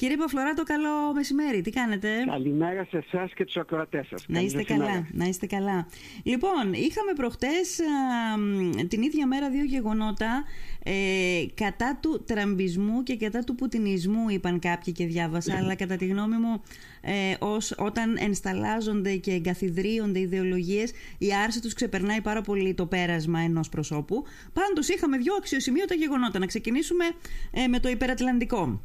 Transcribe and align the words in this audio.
Κύριε 0.00 0.16
Παφλωράτο, 0.16 0.62
καλό 0.62 1.14
μεσημέρι. 1.14 1.60
Τι 1.60 1.70
κάνετε; 1.70 2.08
Καλημέρα 2.26 2.84
σε 2.84 2.96
εσάς 2.96 3.32
και 3.34 3.44
τους 3.44 3.56
ακροατές 3.56 4.06
σας. 4.06 4.24
Να 4.28 4.40
είστε 4.40 4.62
καλά. 4.62 5.06
Να 5.12 5.24
είστε 5.24 5.46
καλά. 5.46 5.86
Λοιπόν, 6.22 6.72
είχαμε 6.72 7.12
προχτές 7.16 7.80
την 8.88 9.02
ίδια 9.02 9.26
μέρα 9.26 9.50
δύο 9.50 9.64
γεγονότα 9.64 10.44
ε, 10.82 10.92
κατά 11.54 11.98
του 12.02 12.24
τραμπισμού 12.26 13.02
και 13.02 13.16
κατά 13.16 13.44
του 13.44 13.54
πουτινισμού, 13.54 14.28
είπαν 14.28 14.58
κάποιοι 14.58 14.92
και 14.92 15.06
διάβασα, 15.06 15.56
αλλά 15.56 15.74
κατά 15.74 15.96
τη 15.96 16.06
γνώμη 16.06 16.36
μου, 16.36 16.62
ε, 17.00 17.34
ως, 17.38 17.74
όταν 17.78 18.16
ενσταλάζονται 18.20 19.16
και 19.16 19.32
εγκαθιδρύονται 19.32 20.18
ιδεολογίες, 20.18 20.92
η 21.18 21.34
άρση 21.44 21.60
τους 21.60 21.74
ξεπερνάει 21.74 22.20
πάρα 22.20 22.40
πολύ 22.40 22.74
το 22.74 22.86
πέρασμα 22.86 23.40
ενός 23.40 23.68
προσώπου. 23.68 24.24
Πάντως, 24.52 24.88
είχαμε 24.88 25.16
δύο 25.16 25.34
αξιοσημείωτα 25.38 25.94
γεγονότα. 25.94 26.38
Να 26.38 26.46
ξεκινήσουμε 26.46 27.04
ε, 27.50 27.66
με 27.66 27.80
το 27.80 27.88
υπερατλαντικό. 27.88 28.80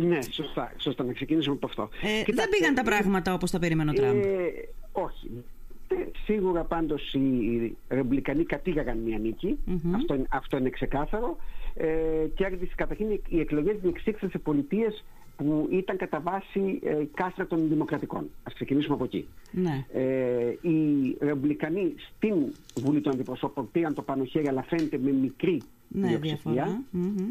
Ναι, 0.00 0.22
σωστά, 0.22 0.72
σωστά. 0.76 1.04
Να 1.04 1.12
ξεκινήσουμε 1.12 1.54
από 1.54 1.66
αυτό. 1.66 1.88
Ε, 2.02 2.32
δεν 2.32 2.48
πήγαν 2.48 2.74
τα 2.74 2.82
πράγματα 2.82 3.34
όπως 3.34 3.50
τα 3.50 3.58
περίμενε 3.58 3.90
ο 3.90 3.94
Τραμπ. 3.94 4.16
Ε, 4.16 4.48
όχι. 4.92 5.44
Ε, 5.88 5.94
σίγουρα 6.24 6.64
πάντως 6.64 7.12
οι 7.12 7.76
ρεμπλικανοί 7.88 8.44
κατήγαγαν 8.44 8.98
μια 8.98 9.18
νικη 9.18 9.58
αυτό, 9.94 10.24
αυτό 10.28 10.56
είναι 10.56 10.70
ξεκάθαρο. 10.70 11.36
Ε, 11.74 11.86
και 12.34 12.58
καταρχήν 12.74 13.06
οι 13.28 13.40
εκλογές 13.40 13.76
διεξήχθησαν 13.82 14.30
σε 14.30 14.38
πολιτείες 14.38 15.04
που 15.36 15.68
ήταν 15.70 15.96
κατά 15.96 16.20
βάση 16.20 16.80
ε, 16.82 17.04
κάστρα 17.14 17.46
των 17.46 17.68
δημοκρατικών. 17.68 18.30
Ας 18.42 18.54
ξεκινήσουμε 18.54 18.94
από 18.94 19.04
εκεί. 19.04 19.26
Ναι. 19.50 19.84
Ε, 19.92 20.68
οι 20.68 21.16
ρεμπλικανοί 21.20 21.94
στην 21.96 22.34
Βουλή 22.74 23.00
των 23.00 23.12
Αντιπροσώπων 23.12 23.70
πήραν 23.70 23.94
το 23.94 24.02
πάνω 24.02 24.24
χέρι 24.24 24.48
αλλά 24.48 24.62
φαίνεται 24.62 24.98
με 24.98 25.10
μικρή 25.10 25.62
ναι, 25.88 26.16
διαφορά. 26.16 26.82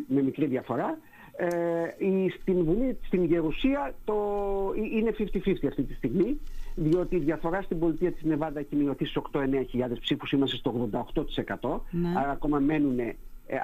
με 0.08 0.22
μικρή 0.22 0.46
διαφορά. 0.46 0.98
Ε, 1.40 2.30
στην 2.42 2.64
Βουλή, 2.64 2.98
στην 3.06 3.24
Γερουσία 3.24 3.94
το, 4.06 4.14
ε, 4.76 4.98
είναι 4.98 5.12
50-50 5.18 5.68
αυτή 5.68 5.84
τη 5.84 5.94
στιγμή 5.94 6.40
διότι 6.76 7.16
η 7.16 7.20
διαφορά 7.20 7.62
στην 7.62 7.80
πολιτεία 7.80 8.12
της 8.12 8.24
Νεβάδα 8.24 8.60
έχει 8.60 8.76
μειωθεί 8.76 9.06
στους 9.06 9.24
8-9 9.32 9.66
χιλιάδες 9.70 10.00
ψήφους, 10.00 10.32
είμαστε 10.32 10.56
στο 10.58 10.90
88% 10.94 11.80
ναι. 11.92 12.14
άρα 12.18 12.32
ακόμα 12.32 12.60
μένουν 12.60 13.00
ε, 13.00 13.16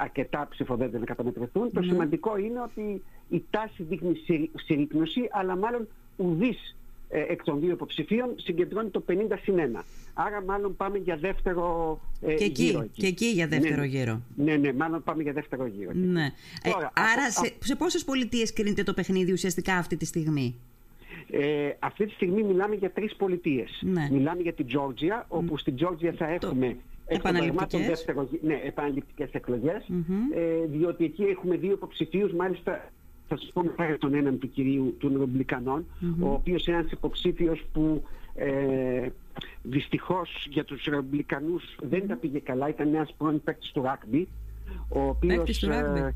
αρκετά 0.02 0.48
ψηφοδέλτια 0.50 1.00
να 1.00 1.06
καταμετρηθούν. 1.06 1.72
Το 1.72 1.80
ναι. 1.80 1.86
σημαντικό 1.86 2.38
είναι 2.38 2.62
ότι 2.62 3.04
η 3.30 3.44
τάση 3.50 3.84
δείχνει 3.84 4.14
συρρήκνωση 4.56 5.28
αλλά 5.32 5.56
μάλλον 5.56 5.88
ουδής 6.16 6.58
ε, 6.58 6.83
εκ 7.20 7.44
των 7.44 7.60
δύο 7.60 7.72
υποψηφίων 7.72 8.30
συγκεντρώνει 8.36 8.90
το 8.90 9.04
50 9.08 9.14
συν 9.42 9.56
1. 9.76 9.84
Άρα 10.14 10.44
μάλλον 10.44 10.76
πάμε 10.76 10.98
για 10.98 11.18
δεύτερο 11.18 12.00
ε, 12.22 12.34
και 12.34 12.44
εκεί, 12.44 12.64
γύρο. 12.64 12.80
Εκεί. 12.80 13.02
Και 13.02 13.08
εκεί 13.08 13.26
για 13.26 13.48
δεύτερο 13.48 13.82
ναι, 13.82 13.88
γύρο. 13.88 14.22
Ναι, 14.36 14.56
ναι, 14.56 14.74
μάλλον 14.74 15.04
πάμε 15.04 15.24
για 15.24 15.34
δεύτερο 15.34 15.66
γύρο. 15.66 15.92
Ναι. 15.94 16.26
Ε, 16.64 16.70
άρα 16.94 17.32
σε, 17.32 17.54
σε 17.60 17.76
πόσες 17.76 18.04
πολιτείες 18.04 18.54
κρίνεται 18.54 18.84
το 18.84 18.94
παιχνίδι 18.94 19.32
ουσιαστικά 19.32 19.78
αυτή 19.78 19.98
τη 19.98 20.06
στιγμή; 20.06 20.56
Ε, 21.32 21.70
αυτή 21.80 22.06
τη 22.06 22.12
στιγμή 22.12 22.44
μιλάμε 22.44 22.76
για 22.76 22.92
τρεις 22.92 23.16
πολιτείες. 23.16 23.82
Ναι. 23.82 24.08
Μιλάμε 24.12 24.42
για 24.42 24.54
την 24.54 24.68
Τζόρτζια, 24.68 25.26
όπου 25.28 25.58
στην 25.58 25.76
Τζόρτζια 25.76 26.14
θα 26.18 26.28
έχουμε 26.28 26.78
επαναληπτικές, 27.06 27.88
δεύτερο, 27.88 28.30
ναι, 28.42 28.62
επαναληπτικές 28.64 29.30
ε, 29.34 29.42
διότι 30.66 31.06
εκεί 31.06 31.24
έχουμε 31.24 31.56
δύο 31.56 31.72
υποψηφίους, 31.72 32.34
μάλιστα 32.34 32.92
θα 33.28 33.38
σας 33.38 33.50
πω 33.54 33.64
μετά 33.64 33.86
για 33.86 33.98
τον 33.98 34.14
έναν 34.14 34.40
του 34.40 34.50
κυρίου 34.50 34.96
των 35.00 35.18
ρεμπλικανων 35.18 35.86
ο 36.20 36.30
οποίος 36.30 36.68
είναι 36.68 36.78
ένας 36.78 36.92
υποψήφιος 36.92 37.64
που 37.74 38.04
ε, 38.36 39.08
δυστυχώς 39.64 40.48
για 40.50 40.64
τους 40.64 40.84
ρεμπλικανούς 40.84 41.64
δεν 41.82 42.08
τα 42.08 42.16
πήγε 42.16 42.40
καλά, 42.40 42.70
ήταν 42.70 42.88
ένας 42.88 43.14
πρώην 43.18 43.44
παίκτης 43.44 43.72
του 43.72 43.82
ράκμπι, 43.82 44.28
ο 44.90 45.02
οποίος... 45.02 45.64
Ε, 45.64 46.14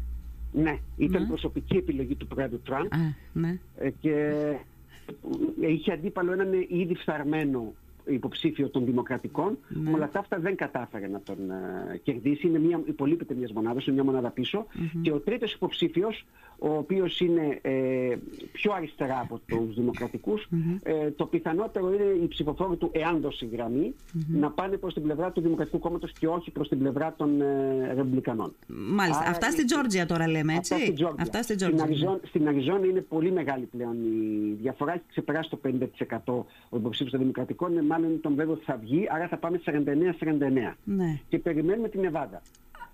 ναι, 0.51 0.79
ήταν 0.97 1.21
ναι. 1.21 1.27
προσωπική 1.27 1.77
επιλογή 1.77 2.15
του 2.15 2.27
πρόεδρου 2.27 2.61
Τραμπ 2.61 2.85
ναι. 3.33 3.59
Ε, 3.77 3.89
και 3.89 4.33
είχε 5.59 5.91
αντίπαλο 5.91 6.31
έναν 6.31 6.53
ήδη 6.67 6.95
φθαρμένο 6.95 7.73
υποψήφιο 8.07 8.69
των 8.69 8.85
Δημοκρατικών. 8.85 9.57
Ναι. 9.67 9.91
Όλα 9.91 10.09
αυτά 10.13 10.39
δεν 10.39 10.55
κατάφερε 10.55 11.07
να 11.07 11.21
τον 11.21 11.37
uh, 11.37 11.97
κερδίσει. 12.03 12.47
Είναι 12.47 12.59
μια, 12.59 12.81
υπολείπεται 12.85 13.33
μιας 13.33 13.51
μονάδας, 13.51 13.85
είναι 13.85 13.95
μια 13.95 14.03
μονάδα 14.03 14.33
Και 15.01 15.11
ο 15.11 15.19
τρίτος 15.19 15.53
υποψήφιος, 15.53 16.25
ο 16.59 16.69
οποίος 16.77 17.19
είναι 17.19 17.59
ε, 17.61 18.15
πιο 18.51 18.73
αριστερά 18.73 19.19
από 19.19 19.41
τους 19.45 19.75
δημοκρατικους 19.75 20.47
ε, 20.83 21.11
το 21.11 21.25
πιθανότερο 21.25 21.93
είναι 21.93 22.23
οι 22.23 22.27
ψηφοφόροι 22.27 22.75
του, 22.75 22.89
εάν 22.93 23.21
δώσει 23.21 23.49
γραμμή, 23.51 23.93
να 24.27 24.51
πάνε 24.51 24.77
προς 24.77 24.93
την 24.93 25.03
πλευρά 25.03 25.31
του 25.31 25.41
Δημοκρατικού 25.41 25.79
Κόμματος 25.79 26.11
και 26.11 26.27
όχι 26.27 26.51
προς 26.51 26.67
την 26.67 26.79
πλευρά 26.79 27.13
των 27.17 27.41
ε, 27.41 27.93
Ρεμπλικανών. 27.93 28.55
Μάλιστα. 28.67 29.21
Άρα, 29.21 29.29
αυτά 29.29 29.51
στην 29.51 29.65
Τζόρτζια 29.65 30.05
τώρα 30.05 30.27
λέμε, 30.27 30.53
έτσι; 30.55 30.73
Αυτά 30.73 30.87
στην 30.87 30.95
Τζόρτζια. 30.95 31.23
Αυτά 31.23 31.41
στην, 31.43 31.59
Στην, 31.59 31.81
Αριζόν, 31.81 32.19
στην 32.23 32.47
Αριζόνη 32.47 32.87
είναι 32.87 33.01
πολύ 33.01 33.31
μεγάλη 33.31 33.65
πλέον 33.65 33.95
η 34.03 34.57
διαφορά. 34.61 34.93
Έχει 34.93 35.03
ξεπεράσει 35.09 35.49
το 35.49 35.59
50% 36.27 36.43
ο 36.69 36.77
υποψήφιος 36.77 37.11
των 37.11 37.19
Δημοκρατικών. 37.19 37.71
Είναι 37.71 37.81
μάλλον 37.99 38.21
τον 38.21 38.35
βέβαιο 38.35 38.53
ότι 38.53 38.63
θα 38.63 38.77
βγει, 38.77 39.07
άρα 39.11 39.27
θα 39.27 39.37
πάμε 39.37 39.61
49-49. 39.65 40.73
Ναι. 40.83 41.19
Και 41.29 41.39
περιμένουμε 41.39 41.89
την 41.89 42.03
Εβάδα. 42.03 42.41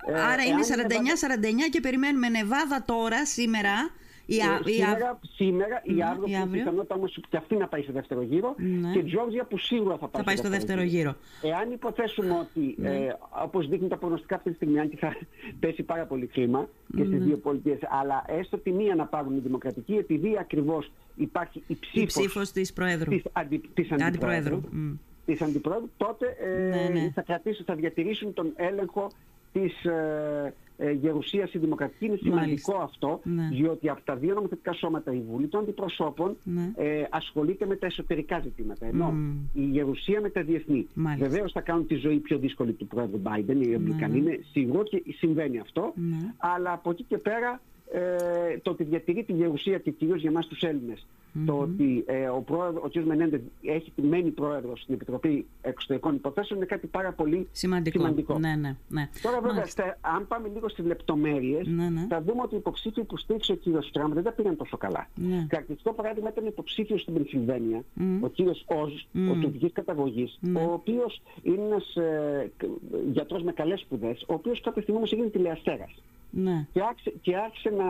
Ε, 0.06 0.22
Άρα 0.22 0.44
είναι 0.44 0.62
49-49 0.62 1.70
και 1.72 1.80
περιμένουμε 1.80 2.30
Νεβάδα 2.30 2.84
τώρα, 2.86 3.26
σήμερα. 3.26 3.72
Η, 4.26 4.36
ε, 4.36 4.72
η, 4.72 4.74
σήμερα, 4.74 5.20
σήμερα 5.36 5.82
η 5.84 5.94
ναι, 5.94 6.04
αύριο, 6.04 6.40
που 6.44 6.50
πιθανότητα 6.50 6.96
όμως 6.96 7.20
και 7.30 7.38
αυτή 7.38 7.56
να 7.56 7.68
πάει 7.68 7.82
στο 7.82 7.92
δεύτερο 7.92 8.22
γύρο 8.22 8.56
ναι. 8.58 8.92
και 8.92 9.00
η 9.00 9.04
Τζόρτζια 9.04 9.44
που 9.46 9.58
σίγουρα 9.58 9.98
θα 9.98 10.08
πάει, 10.08 10.22
θα 10.22 10.24
πάει 10.24 10.36
στο 10.36 10.50
δεύτερο 10.50 10.82
γύρο. 10.82 11.16
Εάν 11.42 11.72
υποθέσουμε 11.72 12.32
ότι, 12.40 12.76
ναι. 12.78 12.90
ε, 12.90 13.18
όπως 13.44 13.68
δείχνουν 13.68 13.90
τα 13.90 13.98
προγνωστικά 13.98 14.36
αυτή 14.36 14.50
τη 14.50 14.56
στιγμή, 14.56 14.80
αν 14.80 14.90
και 14.90 14.98
θα 14.98 15.16
πέσει 15.60 15.84
πάρα 15.84 16.06
πολύ 16.06 16.30
χρήμα 16.32 16.70
και 16.96 17.04
στις 17.04 17.20
ναι. 17.20 17.26
δύο 17.26 17.38
πολιτείες, 17.38 17.80
αλλά 17.90 18.24
έστω 18.28 18.58
τη 18.58 18.72
μία 18.72 18.96
να 18.96 19.06
πάρουν 19.06 19.36
οι 19.36 19.40
δημοκρατικοί, 19.40 19.94
επειδή 19.94 20.38
ακριβώς 20.40 20.92
υπάρχει 21.16 21.64
η 21.68 21.78
ψήφος, 21.80 22.02
η 22.04 22.06
ψήφος 22.06 22.52
της, 22.52 22.74
Προέδρου. 22.74 23.10
της, 23.10 23.24
αντι, 23.32 23.62
της 23.74 23.92
Αντιπροέδρου, 23.92 24.62
της 25.26 25.42
αντιπροέδρου 25.42 25.90
τότε 25.98 26.26
ε, 26.40 27.12
θα, 27.12 27.22
κρατήσουν, 27.22 27.66
θα 27.66 27.76
διατηρήσουν 27.76 28.34
τον 28.34 28.54
έλεγχο 28.56 29.08
της 29.54 29.86
ε, 29.86 30.54
ε, 30.78 30.92
γερουσίας 30.92 31.54
η 31.54 31.58
δημοκρατική. 31.58 32.06
Είναι 32.06 32.18
σημαντικό 32.22 32.76
αυτό, 32.76 33.20
ναι. 33.24 33.48
διότι 33.52 33.90
από 33.90 34.02
τα 34.04 34.16
δύο 34.16 34.34
νομοθετικά 34.34 34.74
σώματα 34.74 35.14
η 35.14 35.22
Βουλή 35.30 35.48
των 35.48 35.62
Αντιπροσώπων 35.62 36.38
ναι. 36.44 36.72
ε, 36.76 37.04
ασχολείται 37.10 37.66
με 37.66 37.76
τα 37.76 37.86
εσωτερικά 37.86 38.40
ζητήματα, 38.40 38.86
ενώ 38.86 39.14
η 39.54 39.64
γερουσία 39.64 40.22
με 40.22 40.30
τα 40.30 40.44
διεθνή. 40.44 40.88
Μάλιστα. 40.94 41.30
Βεβαίως 41.30 41.52
θα 41.52 41.62
κάνουν 41.62 41.88
τη 41.88 41.96
ζωή 41.96 42.18
πιο 42.18 42.38
δύσκολη 42.38 42.74
του 42.74 42.88
πρόεδρου 42.88 43.22
Biden, 43.24 43.56
οι 43.56 43.72
Ρεπλικανοί 43.72 44.22
ναι. 44.22 44.30
είναι 44.30 44.40
σίγουρο 44.52 44.84
και 44.84 45.04
συμβαίνει 45.18 45.60
αυτό, 45.60 45.94
ναι. 45.96 46.34
αλλά 46.38 46.72
από 46.72 46.90
εκεί 46.90 47.04
και 47.04 47.18
πέρα 47.18 47.62
ε, 47.94 48.58
το 48.62 48.72
ότι 48.72 48.84
διατηρεί 48.84 49.24
τη 49.24 49.34
γερουσία 49.34 49.78
και 49.78 49.92
κυρίως 49.92 50.22
για 50.22 50.30
εμάς 50.30 50.48
τους 50.48 50.62
Έλληνες 50.62 51.06
το 51.46 51.60
ότι 51.60 52.04
ε, 52.08 52.28
ο, 52.28 52.42
πρόεδρο, 52.42 52.82
ο 52.86 52.90
κ. 52.90 53.06
Μενέντες 53.06 53.42
έχει 53.62 53.92
μένει 54.02 54.30
πρόεδρος 54.30 54.82
στην 54.82 54.94
Επιτροπή 54.94 55.46
Εξωτερικών 55.62 56.16
Υποθέσεων 56.16 56.60
είναι 56.60 56.68
κάτι 56.68 56.88
πάρα 56.88 57.12
πολύ 57.12 57.48
σημαντικό. 57.52 58.00
σημαντικό. 58.00 58.40
Ναι, 58.40 58.56
ναι, 58.56 58.76
ναι. 58.90 59.10
Τώρα 59.22 59.42
βέβαια, 59.42 59.66
αν 60.02 60.28
πάμε 60.28 60.50
λίγο 60.54 60.70
στις 60.70 60.86
λεπτομέρειες, 60.86 61.68
ναι, 61.68 61.90
ναι. 61.90 62.06
θα 62.10 62.22
δούμε 62.22 62.42
ότι 62.42 62.54
οι 62.54 62.58
υποψήφοι 62.58 63.04
που 63.04 63.18
στήριξε 63.18 63.52
ο 63.52 63.56
κ. 63.56 63.92
Τραμπ 63.92 64.14
δεν 64.14 64.24
τα 64.24 64.32
πήγαν 64.32 64.58
τόσο 64.58 64.78
καλά. 64.78 65.08
Ναι. 65.16 65.48
Χαρακτηριστικό 65.50 65.94
παράδειγμα 65.94 66.30
ήταν 66.30 66.46
υποψήφιος 66.46 67.02
στην 67.02 67.14
Πενσιλβένια, 67.14 67.84
ο 68.22 68.30
κ. 68.30 68.36
Οζ, 68.66 68.94
ο 69.32 69.34
τουρκικής 69.42 69.72
καταγωγής, 69.72 70.38
Ναι. 70.42 70.60
ο 70.60 70.74
οποίος 70.74 71.22
είναι 71.42 71.62
ένας 71.62 71.96
ε, 71.96 72.52
γιατρός 73.12 73.44
με 73.44 73.52
καλές 73.52 73.80
σπουδές, 73.80 74.26
ο 74.28 74.34
οποίος 74.34 74.62
κάποια 74.62 74.82
στιγμή 74.82 75.00
όμως 75.00 75.12
έγινε 75.12 75.28
τηλεαστέρας. 75.28 76.02
Ναι. 76.36 76.68
Και 76.72 76.82
άρχισε, 76.82 77.14
και 77.22 77.36
άρχισε 77.36 77.70
να 77.70 77.86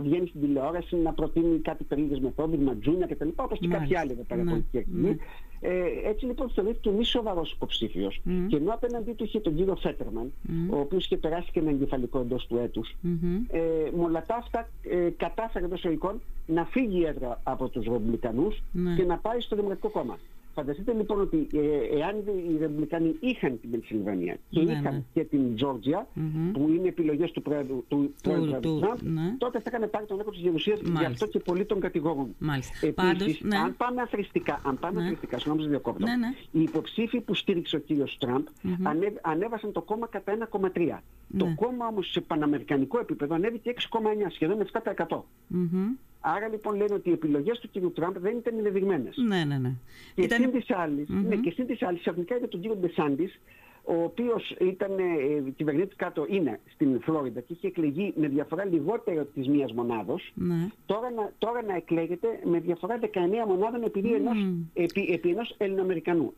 βγαίνει 0.00 0.26
στην 0.26 0.40
τηλεόραση, 0.40 0.96
να 0.96 1.12
προτείνει 1.12 1.58
κάτι 1.58 1.84
περίεργες 1.84 2.18
μεθόδους, 2.20 2.58
ματζούνια 2.58 3.06
κτλ. 3.06 3.28
Όπως 3.36 3.58
και 3.58 3.66
Μάλιστα. 3.68 3.78
κάποιοι 3.78 3.96
άλλοι 3.96 4.10
εδώ 4.12 4.22
πέρα 4.22 4.42
Ναι. 4.42 4.50
πολιτικοί 4.50 4.78
ακτιβοί. 4.78 5.00
Ναι. 5.08 5.16
Ε, 5.64 6.08
έτσι 6.08 6.24
λοιπόν 6.26 6.50
θεωρήθηκε 6.50 6.90
μη 6.90 7.04
σοβαρός 7.04 7.52
υποψήφιος. 7.52 8.20
Μμμ. 8.24 8.46
Και 8.46 8.56
ενώ 8.56 8.72
απέναντί 8.72 9.12
του 9.12 9.24
είχε 9.24 9.40
τον 9.40 9.54
κύριο 9.56 9.76
Φέτερμαν, 9.76 10.32
Μμμ. 10.42 10.72
ο 10.72 10.78
οποίος 10.80 11.04
είχε 11.04 11.16
περάσει 11.16 11.50
και 11.52 11.58
ένα 11.60 11.70
εγκεφαλικό 11.70 12.18
εντός 12.18 12.46
του 12.46 12.56
έτους, 12.56 12.94
Μμμ. 13.00 13.34
ε, 13.50 13.60
με 13.96 14.02
όλα 14.04 14.24
τα 14.26 14.34
αυτά 14.36 14.68
ε, 14.82 15.08
κατάφερε 15.16 15.64
εντός 15.64 15.84
εικόν 15.84 16.20
να 16.46 16.64
φύγει 16.64 16.98
η 17.00 17.04
έδρα 17.06 17.40
από 17.42 17.68
τους 17.68 17.84
Ρεμπλικανούς 17.86 18.62
Ναι. 18.72 18.94
και 18.94 19.04
να 19.04 19.16
πάει 19.18 19.40
στο 19.40 19.56
Δημοκρατικό 19.56 19.88
Κόμμα. 19.90 20.18
Φανταστείτε 20.54 20.92
λοιπόν 20.92 21.20
ότι 21.20 21.46
ε, 21.54 21.98
εάν 21.98 22.16
οι 22.16 22.56
Ρεμπλικανοί 22.60 23.14
είχαν 23.20 23.60
την 23.60 23.70
Πενσιλβανία 23.70 24.36
και 24.50 24.60
Ναι, 24.62 24.72
είχαν 24.72 24.94
ναι. 24.94 25.02
και 25.12 25.24
την 25.24 25.54
Τζόρτζια, 25.56 26.06
Μμμ. 26.14 26.50
που 26.52 26.68
είναι 26.76 26.88
επιλογές 26.88 27.30
του 27.30 27.42
πρόεδρου 27.42 27.84
του, 27.88 28.14
πρόεδρου 28.22 28.60
του- 28.60 28.78
Τραμπ, 28.80 28.98
ναι. 29.02 29.34
τότε 29.38 29.58
θα 29.60 29.64
έκανε 29.66 29.86
πάρει 29.86 30.06
τον 30.06 30.18
έργο 30.18 30.30
της 30.30 30.40
Γερουσίας, 30.40 30.80
γι' 30.80 30.90
Μάλιστα. 30.90 31.12
αυτό 31.12 31.26
και 31.26 31.38
πολλοί 31.38 31.64
τον 31.64 31.80
κατηγορούν. 31.80 32.34
Μάλιστα. 32.38 32.72
Επίσης, 32.86 32.94
Πάντως, 32.94 33.40
ναι. 33.42 33.56
αν 33.56 33.76
πάμε 33.76 34.00
αθρηστικά, 34.00 34.60
αν 34.64 34.78
πάμε 34.78 35.00
Ναι. 35.00 35.04
αθρηστικά, 35.06 35.38
συγγνώμη 35.52 35.60
σας 35.60 35.70
διακόπτω, 35.70 36.06
Ναι, 36.06 36.16
ναι. 36.16 36.34
οι 36.50 36.62
υποψήφοι 36.62 37.20
που 37.20 37.34
στήριξε 37.34 37.76
ο 37.76 37.78
κύριος 37.78 38.16
Τραμπ 38.20 38.44
ανέβ- 38.82 39.18
ανέβασαν 39.22 39.72
το 39.72 39.80
κόμμα 39.82 40.06
κατά 40.06 40.32
1,3. 40.32 41.02
Το 41.38 41.46
Ναι. 41.46 41.54
κόμμα 41.54 41.86
όμως 41.86 42.10
σε 42.10 42.20
παναμερικανικό 42.20 42.98
επίπεδο 42.98 43.34
ανέβηκε 43.34 43.70
6,9, 43.70 44.30
σχεδόν 44.30 44.60
7%. 44.60 45.24
Μμμ. 45.46 45.88
Άρα 46.20 46.48
λοιπόν 46.48 46.76
λένε 46.76 46.94
ότι 46.94 47.08
οι 47.08 47.12
επιλογές 47.12 47.58
του 47.58 47.68
κύριου 47.70 47.92
Τραμπ 47.92 48.16
δεν 48.18 48.36
ήταν 48.36 48.56
ενδεδειγμένες. 48.56 49.16
Ναι, 49.16 49.44
ναι, 49.44 49.58
ναι. 49.58 49.72
Και 50.14 50.22
Ήταν- 50.22 50.40
συν 50.40 50.50
της 50.52 50.70
άλλης, 50.70 51.08
ναι, 51.08 51.36
και 51.36 51.50
συν 51.50 51.66
της 51.66 51.82
άλλης, 51.82 52.00
ξαφνικά 52.00 52.36
για 52.36 52.48
τον 52.48 52.60
κύριο 52.60 52.76
Ντεσάντης, 52.76 53.40
ο 53.84 54.02
οποίος 54.02 54.56
ήταν 54.60 54.90
ε, 54.98 55.50
κυβερνήτης 55.56 55.96
κάτω, 55.96 56.26
είναι 56.28 56.60
στην 56.74 57.00
Φλόριντα 57.00 57.40
και 57.40 57.52
είχε 57.52 57.66
εκλεγεί 57.66 58.12
με 58.16 58.28
διαφορά 58.28 58.64
λιγότερο 58.64 59.24
της 59.24 59.48
μίας 59.48 59.72
μονάδος, 59.72 60.32
Ναι. 60.34 60.68
τώρα, 60.86 61.10
να, 61.10 61.32
τώρα 61.38 61.62
να 61.62 61.74
εκλέγεται 61.76 62.28
με 62.44 62.58
διαφορά 62.60 62.98
19 62.98 63.08
μονάδων 63.48 63.82
επειδή 63.82 64.08
Μμμ. 64.08 64.14
ενός, 64.14 64.46
επί, 64.74 65.08
επί 65.12 65.28
ενός 65.28 65.54
Ελληνοαμερικανού. 65.58 66.32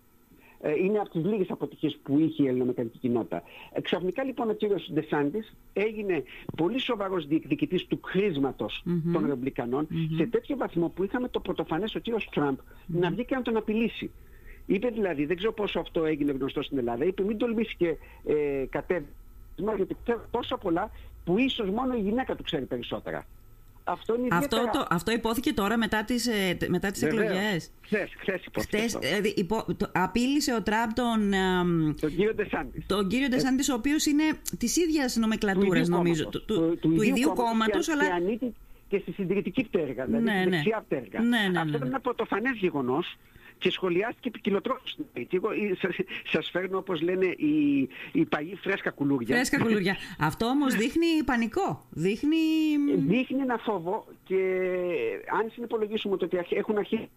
Ε, 0.61 0.73
είναι 0.85 0.99
από 0.99 1.11
τις 1.11 1.25
λίγες 1.25 1.50
αποτυχίες 1.50 1.99
που 2.02 2.19
είχε 2.19 2.43
η 2.43 2.46
ελληνοαμερικανική 2.46 2.99
κοινότητα. 2.99 3.43
Ε, 3.73 3.81
ξαφνικά 3.81 4.25
λοιπόν 4.25 4.50
ο 4.50 4.52
κύριος 4.52 4.91
Ντεσάντης 4.93 5.55
έγινε 5.73 6.23
πολύ 6.56 6.79
σοβαρός 6.81 7.26
διεκδικητής 7.26 7.87
του 7.87 8.00
χρήσματος 8.05 8.82
Μμμ. 8.85 9.12
των 9.12 9.26
ρεμπλικανων 9.26 9.88
σε 10.17 10.26
τέτοιο 10.26 10.56
βαθμό 10.56 10.88
που 10.88 11.05
είχαμε 11.05 11.29
το 11.29 11.41
πρωτοφανές 11.41 11.94
ο 11.94 11.99
κύριος 11.99 12.29
Τραμπ 12.32 12.56
να 12.87 13.11
βγει 13.11 13.25
και 13.25 13.35
να 13.35 13.43
τον 13.43 13.56
απειλήσει. 13.56 14.11
Είπε 14.66 14.88
δηλαδή, 14.88 15.25
δεν 15.25 15.37
ξέρω 15.37 15.52
πόσο 15.52 15.78
αυτό 15.81 16.05
έγινε 16.05 16.32
γνωστό 16.32 16.62
στην 16.62 16.78
Ελλάδα, 16.78 17.05
είπε 17.05 17.22
μην 17.22 17.38
τολμήσει 17.38 17.75
και 17.76 17.88
ε, 18.26 18.64
κατέβημα 18.70 19.75
γιατί 19.76 19.96
ξέρω 20.05 20.25
τόσα 20.31 20.56
πολλά 20.58 20.90
που 21.25 21.38
ίσως 21.38 21.70
μόνο 21.70 21.94
η 21.96 22.00
γυναίκα 22.00 22.34
του 22.34 22.43
ξέρει 22.43 22.64
περισσότερα. 22.64 23.26
Αυτό 23.87 24.14
είναι 24.19 24.28
Αυτό, 24.31 24.56
ιδιαίτερα... 24.56 24.84
το, 24.84 24.94
αυτό 24.94 25.12
υπόθηκε 25.12 25.52
τώρα 25.52 25.78
μετά 25.78 26.05
τις, 26.05 26.26
ε, 26.26 26.55
τε- 26.58 26.69
μετά 26.69 26.90
τις 26.90 27.00
Βεβαίως. 27.00 27.22
εκλογές. 27.25 27.70
Χθες, 27.84 28.11
χθες 28.19 28.44
υπόθηκε 28.44 28.76
Χτες, 28.76 28.94
αυτό. 28.94 29.08
δηλαδή, 29.08 29.28
υπό, 29.37 29.64
το, 29.76 29.90
απείλησε 29.94 30.55
ο 30.55 30.62
Τραμπ 30.62 30.90
τον, 30.94 31.32
εμ, 31.32 31.94
Τον 32.00 32.10
κύριο 32.10 32.34
Ντεσάντης. 32.34 32.87
τον 32.87 33.08
κύριο 33.08 33.28
Ντεσάντης, 33.28 33.69
ο 33.69 33.75
οποίος 33.75 34.06
είναι 34.06 34.22
της 34.58 34.76
ίδιας 34.76 35.17
νομεκλατούρας 35.17 35.88
νομίζω. 35.88 36.22
κόμματος. 36.25 36.44
Του, 36.44 36.78
του, 36.81 36.94
του 36.96 37.02
ιδίου 37.02 37.32
κόμματος, 37.34 37.87
και, 37.87 37.93
αλλά 37.93 38.05
και 38.06 38.12
ανήκει 38.12 38.55
και 38.88 38.99
στη 38.99 39.12
συντηρητική 39.12 39.62
πτέρυγα, 39.64 40.05
δηλαδή 40.05 40.25
Ναι, 40.25 40.31
στη 40.40 40.49
ναι. 40.49 40.56
δεξιά 40.56 40.84
πτέρυγα. 40.88 41.20
Ναι, 41.20 41.28
ναι, 41.38 41.49
ναι, 41.49 41.58
Αυτό 41.58 41.70
ναι. 41.70 41.76
ήταν 41.76 41.88
ένα 41.88 42.00
πρωτοφανές 42.00 42.56
γεγονός 42.56 43.17
και 43.58 43.70
σχολιάστηκε 43.70 44.28
επικοινωτρόπως 44.28 44.90
στην 44.90 45.04
Αμερική. 45.10 45.36
Εγώ 45.36 45.50
ε, 45.50 45.74
σας, 45.80 45.96
σας 46.32 46.50
φέρνω 46.50 46.78
όπως 46.78 47.00
λένε 47.02 47.26
οι, 47.26 47.88
οι 48.12 48.24
παγιοί 48.24 48.54
φρέσκα 48.62 48.90
κουλούρια. 48.90 49.34
φρέσκα 49.34 49.58
κουλουριά. 49.62 49.96
Αυτό 50.28 50.46
όμως 50.46 50.74
δείχνει 50.74 51.06
πανικό. 51.24 51.84
Δείχνει... 51.90 52.36
Δείχνει 52.96 53.40
ένα 53.40 53.58
φόβο 53.58 54.06
και 54.24 54.36
αν 55.40 55.50
συνυπολογίσουμε 55.52 56.16
το 56.16 56.24
ότι 56.24 56.38
αρχ- 56.38 56.52
έχουν 56.52 56.78
αρχίσει 56.78 57.02
να 57.02 57.08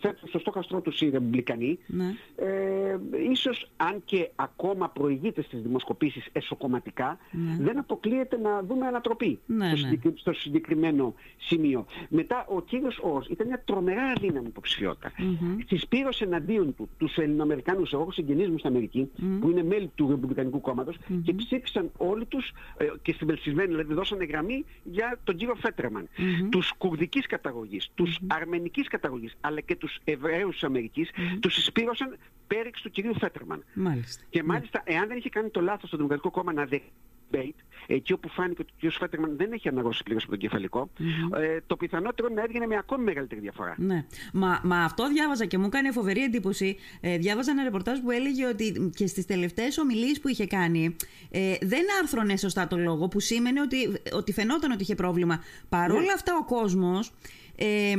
θέτουν 0.00 0.28
στο 0.28 0.38
στόχαστρό 0.38 0.80
τους 0.80 1.00
οι 1.00 1.10
ρεμπλικανοί, 1.10 1.78
Ναι. 1.86 2.14
ε, 2.36 2.98
ίσως 3.30 3.70
αν 3.76 4.02
και 4.04 4.30
ακόμα 4.36 4.88
προηγείται 4.88 5.42
στις 5.42 5.62
δημοσκοπήσεις 5.62 6.26
εσωκομματικά, 6.32 7.18
Ναι. 7.30 7.56
δεν 7.64 7.78
αποκλείεται 7.78 8.36
να 8.38 8.62
δούμε 8.62 8.86
ανατροπή 8.86 9.38
Ναι, 9.46 9.66
στο, 9.66 9.74
ναι. 9.76 9.76
συγκεκρι- 9.76 10.18
στο 10.18 10.32
συγκεκριμένο 10.32 11.14
σημείο. 11.36 11.86
Μετά 12.08 12.46
ο 12.48 12.60
κύριος 12.62 13.00
Ors 13.04 13.30
ήταν 13.30 13.46
μια 13.46 13.62
τρομερά 13.64 14.02
αδύναμη 14.16 14.46
υποψηφιότητα. 14.46 15.12
Μμμ. 15.18 15.56
Συσπήρωσε 15.66 16.24
εναντίον 16.24 16.74
του 16.74 16.88
τους 16.98 17.16
Ελληνοαμερικάνους, 17.16 17.92
εγώ 17.92 18.02
έχω 18.02 18.12
συγγενείς 18.12 18.48
μου 18.48 18.58
στην 18.58 18.70
Αμερική, 18.70 19.10
Μμ. 19.16 19.38
που 19.38 19.50
είναι 19.50 19.62
μέλη 19.62 19.90
του 19.94 20.08
Ρεπουμπλικανικού 20.08 20.60
κόμματος 20.60 20.96
και 21.24 21.32
ψήφισαν 21.34 21.90
όλοι 21.96 22.24
τους 22.26 22.52
ε, 22.76 22.84
και 23.02 23.12
στην 23.12 23.26
Πελσισμένη, 23.26 23.68
δηλαδή 23.68 23.94
δώσανε 23.94 24.24
γραμμή 24.24 24.64
για 24.84 25.18
τον 25.24 25.36
κύριο 25.36 25.54
Φέτρεμαν. 25.54 26.08
Μμμ. 26.18 26.48
Τους 26.48 26.72
κουρδικής 26.78 27.26
καταγωγής, 27.26 27.88
τους 27.94 28.18
αρμενικής 28.26 28.88
καταγωγής, 28.88 29.34
αλλά 29.40 29.60
και 29.60 29.73
τους 29.76 29.98
Εβραίους 30.04 30.52
της 30.52 30.62
Αμερικής, 30.64 31.10
τους 31.40 31.54
συσπήρωσαν 31.54 32.16
πέριξ 32.46 32.80
του 32.80 32.90
κυρίου 32.90 33.14
Φέτρεμαν. 33.18 33.64
Μάλιστα. 33.74 34.24
Και 34.30 34.42
μάλιστα, 34.42 34.82
εάν 34.84 35.08
δεν 35.08 35.16
είχε 35.16 35.28
κάνει 35.28 35.48
το 35.50 35.60
λάθος 35.60 35.90
το 35.90 35.96
Δημοκρατικό 35.96 36.30
Κόμμα 36.30 36.52
να 36.52 36.68
debate, 36.70 37.54
εκεί 37.86 38.12
όπου 38.12 38.28
φάνηκε 38.28 38.62
ότι 38.62 38.86
ο 38.86 38.90
κ. 38.90 38.92
Φέτερμαν 38.92 39.36
δεν 39.36 39.52
έχει 39.52 39.68
αναγώσει 39.68 40.02
πλήρως 40.02 40.22
από 40.22 40.32
τον 40.32 40.40
κεφαλικό, 40.40 40.90
ε, 41.36 41.58
το 41.66 41.76
πιθανότερο 41.76 42.28
να 42.28 42.42
έβγαινε 42.42 42.66
με 42.66 42.76
ακόμη 42.76 43.04
μεγαλύτερη 43.04 43.40
διαφορά. 43.40 43.74
Ναι. 43.78 44.04
Μα, 44.32 44.60
μα 44.64 44.84
αυτό 44.84 45.08
διάβαζα 45.08 45.44
και 45.44 45.58
μου 45.58 45.64
έκανε 45.66 45.90
φοβερή 45.90 46.22
εντύπωση. 46.22 46.76
Ε, 47.00 47.18
διάβαζα 47.18 47.50
ένα 47.50 47.62
ρεπορτάζ 47.62 47.98
που 47.98 48.10
έλεγε 48.10 48.46
ότι 48.46 48.90
και 48.94 49.06
στις 49.06 49.26
τελευταίες 49.26 49.78
ομιλίες 49.78 50.20
που 50.20 50.28
είχε 50.28 50.46
κάνει 50.46 50.96
ε, 51.30 51.54
δεν 51.60 51.82
άρθρωνε 52.02 52.36
σωστά 52.36 52.66
το 52.66 52.76
λόγο, 52.76 53.08
που 53.08 53.20
σήμαινε 53.20 53.60
ότι, 53.60 53.76
ότι 54.12 54.32
φαινόταν 54.32 54.70
ότι 54.70 54.82
είχε 54.82 54.94
πρόβλημα. 54.94 55.42
Παρόλα 55.68 56.00
Ναι. 56.00 56.12
αυτά, 56.14 56.36
ο 56.36 56.44
κόσμος 56.44 57.12
ε, 57.56 57.94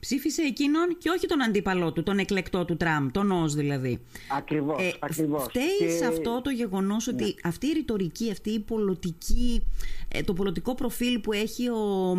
ψήφισε 0.00 0.42
εκείνον 0.42 0.96
και 0.98 1.10
όχι 1.10 1.26
τον 1.26 1.42
αντίπαλό 1.42 1.92
του, 1.92 2.02
τον 2.02 2.18
εκλεκτό 2.18 2.64
του 2.64 2.76
Τραμπ, 2.76 3.10
τον 3.10 3.30
Ως 3.30 3.54
δηλαδή. 3.54 3.98
Ακριβώς, 4.36 4.82
Ε, 4.82 4.92
ακριβώς. 4.98 5.42
Φταίει 5.42 5.64
Και- 5.78 5.84
Ναι. 5.84 5.90
σε 5.90 6.06
αυτό 6.06 6.40
το 6.44 6.50
γεγονός 6.50 7.06
ότι 7.08 7.34
αυτή 7.44 7.66
η 7.66 7.72
ρητορική, 7.72 8.30
αυτή 8.30 8.50
η 8.50 8.60
πολιτική, 8.60 9.62
ε, 10.08 10.22
το 10.22 10.32
πολιτικό 10.32 10.74
προφίλ 10.74 11.18
που 11.18 11.32
έχει 11.32 11.68
ο, 11.68 12.10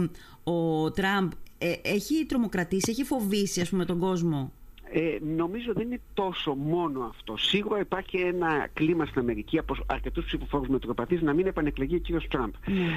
ο 0.44 0.92
Τραμπ 0.92 1.32
ε, 1.58 1.74
έχει 1.82 2.26
τρομοκρατήσει, 2.26 2.92
έχει 2.92 3.04
φοβήσει 3.04 3.62
ας 3.62 3.70
πούμε 3.70 3.86
τον 3.86 4.00
κόσμο. 4.00 4.52
Ε, 4.92 5.18
νομίζω 5.36 5.74
δεν 5.74 5.86
είναι 5.86 6.02
τόσο 6.14 6.54
μόνο 6.54 7.02
αυτό. 7.02 7.38
Σίγουρα 7.38 7.80
υπάρχει 7.80 8.18
ένα 8.18 8.68
κλίμα 8.74 9.06
στην 9.06 9.22
Αμερική 9.22 9.58
από 9.58 9.76
αρκετούς 9.86 10.26
ψηφοφόρους 10.26 10.68
μετροπαθείς 10.68 11.22
να 11.22 11.34
μην 11.34 11.48
επανεκλεγεί 11.48 11.96
ο 11.96 12.00
κύριος 12.00 12.28
Τραμπ. 12.28 12.54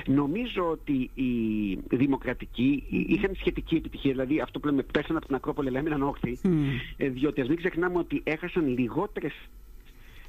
Νομίζω 0.07 0.71
ότι 0.71 1.11
οι 1.15 1.97
δημοκρατικοί 1.97 2.85
είχαν 2.89 3.35
σχετική 3.35 3.75
επιτυχία. 3.75 4.11
Δηλαδή 4.11 4.41
αυτό 4.41 4.61
που 4.61 4.67
λέμε 4.67 4.83
πέσανε 4.83 5.19
από 5.19 5.27
την 5.27 5.35
Ακρόπολη 5.35 5.69
αλλά 5.69 5.79
έμειναν 5.79 6.03
όρθιοι. 6.03 6.39
Ε, 6.97 7.09
διότι 7.09 7.41
ας 7.41 7.49
μην 7.49 7.57
ξεχνάμε 7.57 7.99
ότι 7.99 8.21
έχασαν 8.25 8.67
λιγότερες 8.67 9.33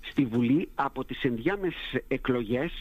στη 0.09 0.25
Βουλή 0.25 0.69
από 0.75 1.05
τις 1.05 1.23
ενδιάμεσες 1.23 2.01
εκλογές 2.07 2.71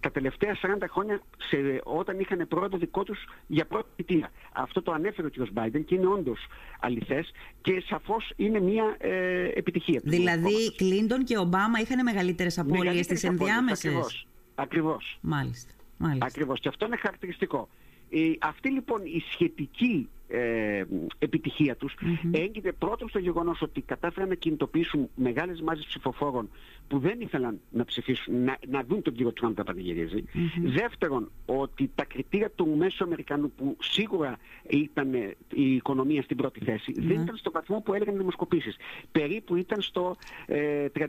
τα 0.00 0.10
τελευταία 0.10 0.56
40 0.62 0.84
χρόνια 0.90 1.20
σε, 1.38 1.56
όταν 1.84 2.20
είχαν 2.20 2.48
πρόεδρο 2.48 2.78
δικό 2.78 3.02
τους 3.02 3.18
για 3.46 3.66
πρώτη 3.66 3.88
θητεία. 3.96 4.30
Αυτό 4.52 4.82
το 4.82 4.92
ανέφερε 4.92 5.26
ο 5.26 5.30
κ. 5.30 5.50
Μπάιντεν 5.52 5.84
και 5.84 5.94
είναι 5.94 6.06
όντως 6.06 6.46
αληθές 6.80 7.30
και 7.60 7.82
σαφώς 7.86 8.32
είναι 8.36 8.60
μια 8.60 8.96
ε, 8.98 9.48
επιτυχία. 9.54 10.00
του 10.00 10.08
Δηλαδή 10.08 10.42
κόμματος. 10.42 10.74
Κλίντον 10.76 11.24
και 11.24 11.38
Ομπάμα 11.38 11.78
είχαν 11.80 12.02
μεγαλύτερες 12.02 12.58
απώλειες 12.58 12.78
Μεγαλύτερες 12.84 13.18
στις 13.18 13.30
απώλειες, 13.30 13.48
ενδιάμεσες. 13.48 13.84
Ακριβώς. 13.84 14.26
Ακριβώς. 14.54 15.18
Μάλιστα. 15.20 15.72
Μάλιστα. 15.96 16.26
Ακριβώς. 16.26 16.60
Και 16.60 16.68
αυτό 16.68 16.86
είναι 16.86 16.96
χαρακτηριστικό. 16.96 17.68
Ε, 18.10 18.30
αυτή 18.40 18.70
λοιπόν 18.70 19.00
η 19.04 19.22
σχετική 19.30 20.08
ε, 20.28 20.84
επιτυχία 21.18 21.76
τους 21.76 21.94
έγκυται 22.30 22.72
πρώτον 22.72 23.08
στο 23.08 23.18
γεγονός 23.18 23.62
ότι 23.62 23.80
κατάφεραν 23.80 24.28
να 24.28 24.34
κινητοποιήσουν 24.34 25.08
μεγάλες 25.14 25.60
μάζες 25.60 25.86
ψηφοφόρων 25.86 26.50
που 26.88 26.98
δεν 26.98 27.20
ήθελαν 27.20 27.60
να 27.70 27.84
ψηφίσουν, 27.84 28.44
να, 28.44 28.58
να 28.68 28.84
δουν 28.84 29.02
τον 29.02 29.12
κύριο 29.12 29.32
Τραμπ 29.32 29.56
να 29.56 29.64
πανηγυριζει 29.64 30.24
Δεύτερον, 30.62 31.30
ότι 31.46 31.90
τα 31.94 32.04
κριτήρια 32.04 32.50
του 32.50 32.76
μέσου 32.76 33.04
Αμερικανού 33.04 33.52
που 33.56 33.76
σίγουρα 33.80 34.38
ήταν 34.68 35.14
ε, 35.14 35.36
η 35.52 35.74
οικονομία 35.74 36.22
στην 36.22 36.36
πρώτη 36.36 36.64
θέση 36.64 36.92
δεν 36.96 37.20
ήταν 37.20 37.36
στο 37.36 37.50
βαθμό 37.50 37.80
που 37.80 37.94
έλεγαν 37.94 38.14
οι 38.14 38.18
δημοσκοπήσεις. 38.18 38.76
Περίπου 39.12 39.56
ήταν 39.56 39.80
στο 39.80 40.16
ε, 40.46 40.86
37% 40.98 41.08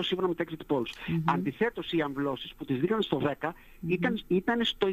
σύμφωνα 0.00 0.28
με 0.28 0.34
τα 0.34 0.44
exit 0.48 0.74
polls. 0.76 1.20
Αντιθέτως 1.24 1.92
οι 1.92 2.00
αμβλώσεις 2.00 2.54
που 2.54 2.64
τις 2.64 2.80
δείχναν 2.80 3.02
στο 3.02 3.22
10 3.40 3.50
ήταν, 3.86 4.20
ήταν 4.28 4.64
στο 4.64 4.92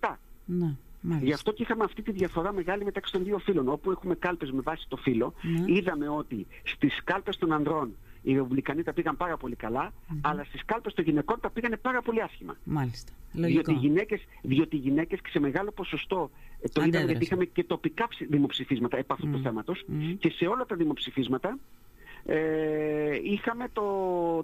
27%. 0.00 0.14
Ναι. 0.44 0.76
Γι' 1.06 1.12
Μάλιστα. 1.12 1.34
αυτό 1.34 1.52
και 1.52 1.62
είχαμε 1.62 1.84
αυτή 1.84 2.02
τη 2.02 2.12
διαφορά 2.12 2.52
μεγάλη 2.52 2.84
μεταξύ 2.84 3.12
των 3.12 3.24
δύο 3.24 3.38
φύλων. 3.38 3.68
Όπου 3.68 3.90
έχουμε 3.90 4.14
κάλπες 4.14 4.50
με 4.50 4.60
βάση 4.60 4.86
το 4.88 4.96
φύλο, 4.96 5.34
Ναι. 5.42 5.72
είδαμε 5.74 6.08
ότι 6.08 6.46
στις 6.62 7.00
κάλπες 7.04 7.36
των 7.36 7.52
ανδρών 7.52 7.94
οι 8.22 8.32
ρεπουμπλικανοί 8.34 8.82
τα 8.82 8.92
πήγαν 8.92 9.16
πάρα 9.16 9.36
πολύ 9.36 9.54
καλά, 9.56 9.92
αλλά 10.20 10.44
στις 10.44 10.64
κάλπες 10.64 10.94
των 10.94 11.04
γυναικών 11.04 11.40
τα 11.40 11.50
πήγανε 11.50 11.76
πάρα 11.76 12.02
πολύ 12.02 12.22
άσχημα. 12.22 12.56
Μάλιστα. 12.64 13.12
Διότι 13.32 13.50
οι, 13.52 13.54
Λογικό. 13.54 13.72
γυναίκες, 13.72 14.20
διότι 14.42 14.76
οι 14.76 14.78
γυναίκες 14.78 15.20
και 15.20 15.28
σε 15.30 15.38
μεγάλο 15.38 15.70
ποσοστό 15.70 16.30
ε, 16.60 16.68
το 16.68 16.80
είδαμε 16.80 16.84
Αντέδρασαν. 16.86 17.08
γιατί 17.08 17.24
είχαμε 17.24 17.44
και 17.44 17.64
τοπικά 17.64 18.08
ψη- 18.08 18.30
δημοψηφίσματα 18.30 18.96
επ' 18.96 19.12
αυτού 19.12 19.30
του 19.30 19.40
θέματος 19.42 19.84
και 20.18 20.30
σε 20.30 20.46
όλα 20.46 20.66
τα 20.66 20.76
δημοψηφίσματα 20.76 21.58
ε, 22.24 23.18
είχαμε 23.22 23.68
το, 23.72 23.82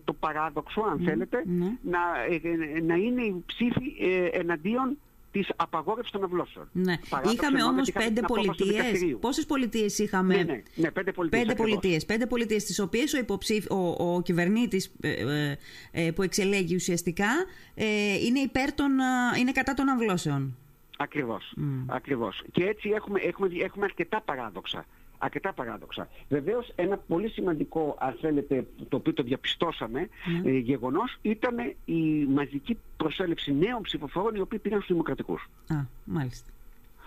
το 0.05 0.13
παράδοξο, 0.13 0.81
αν 0.81 1.01
θέλετε, 1.05 1.43
ναι. 1.47 1.77
να, 1.83 1.99
ε, 2.31 2.41
ε, 2.77 2.81
να 2.81 2.95
είναι 2.95 3.23
η 3.23 3.43
ψήφη 3.47 3.95
ε, 4.01 4.25
εναντίον 4.27 4.99
της 5.33 5.49
απαγόρευσης 5.57 6.13
των 6.13 6.25
αυλώσεων. 6.25 6.69
Ναι. 6.73 6.95
Παράδοξο 7.09 7.37
Είχαμε 7.37 7.59
εννοώ, 7.59 7.71
όμως 7.73 7.85
γιατί 7.89 7.99
είχαμε 7.99 8.15
πέντε 8.15 8.21
την 8.21 8.25
απόφαση 8.25 8.49
του 8.49 8.57
πολιτείες. 8.57 8.85
δικαστηρίου. 8.85 9.19
Πόσες 9.19 9.47
πολιτείες 9.47 9.99
είχαμε; 9.99 10.37
Ναι, 10.37 10.43
ναι, 10.43 10.63
ναι, 10.75 10.91
πέντε 10.91 11.13
πολιτείες. 11.13 11.41
Πέντε 11.43 11.53
ακριβώς. 11.53 11.71
πολιτείες. 11.81 12.05
Πέντε 12.07 12.27
πολιτείες, 12.27 12.65
τις 12.65 12.79
οποίες 12.79 13.13
ο, 13.15 13.19
υποψήφ... 13.19 13.71
ο, 13.71 14.15
ο 14.15 14.23
κυβερνήτης 14.23 14.93
ε, 15.01 15.55
ε, 15.91 16.11
που 16.11 16.23
εξελέγει 16.23 16.75
ουσιαστικά 16.75 17.31
ε, 17.75 18.15
είναι, 18.25 18.39
υπέρ 18.41 18.73
των, 18.73 18.99
ε, 18.99 19.39
είναι 19.39 19.53
κατά 19.53 19.75
των 19.75 19.89
αυλώσεων. 19.89 20.57
Ακριβώς, 20.99 21.55
ακριβώς. 21.87 22.43
Και 22.53 22.65
έτσι 22.65 22.89
έχουμε, 22.89 23.21
έχουμε, 23.21 23.49
έχουμε 23.63 23.85
αρκετά 23.85 24.21
παράδοξα. 24.21 24.85
Αρκετά 25.25 25.53
παράδοξα. 25.53 26.09
Βεβαίως 26.29 26.73
ένα 26.75 26.97
πολύ 26.97 27.29
σημαντικό, 27.29 27.97
αν 28.01 28.17
θέλετε, 28.21 28.67
το 28.89 28.97
οποίο 28.97 29.13
το 29.13 29.23
διαπιστώσαμε, 29.23 30.09
ε, 30.45 30.51
γεγονός 30.51 31.19
ήταν 31.23 31.75
η 31.85 32.25
μαζική 32.25 32.79
προσέλευση 32.97 33.53
νέων 33.53 33.83
ψηφοφόρων 33.83 34.35
οι 34.35 34.41
οποίοι 34.41 34.59
πήγαν 34.59 34.79
στους 34.79 34.91
δημοκρατικούς. 34.91 35.49
Α, 35.69 35.75
μάλιστα. 36.05 36.51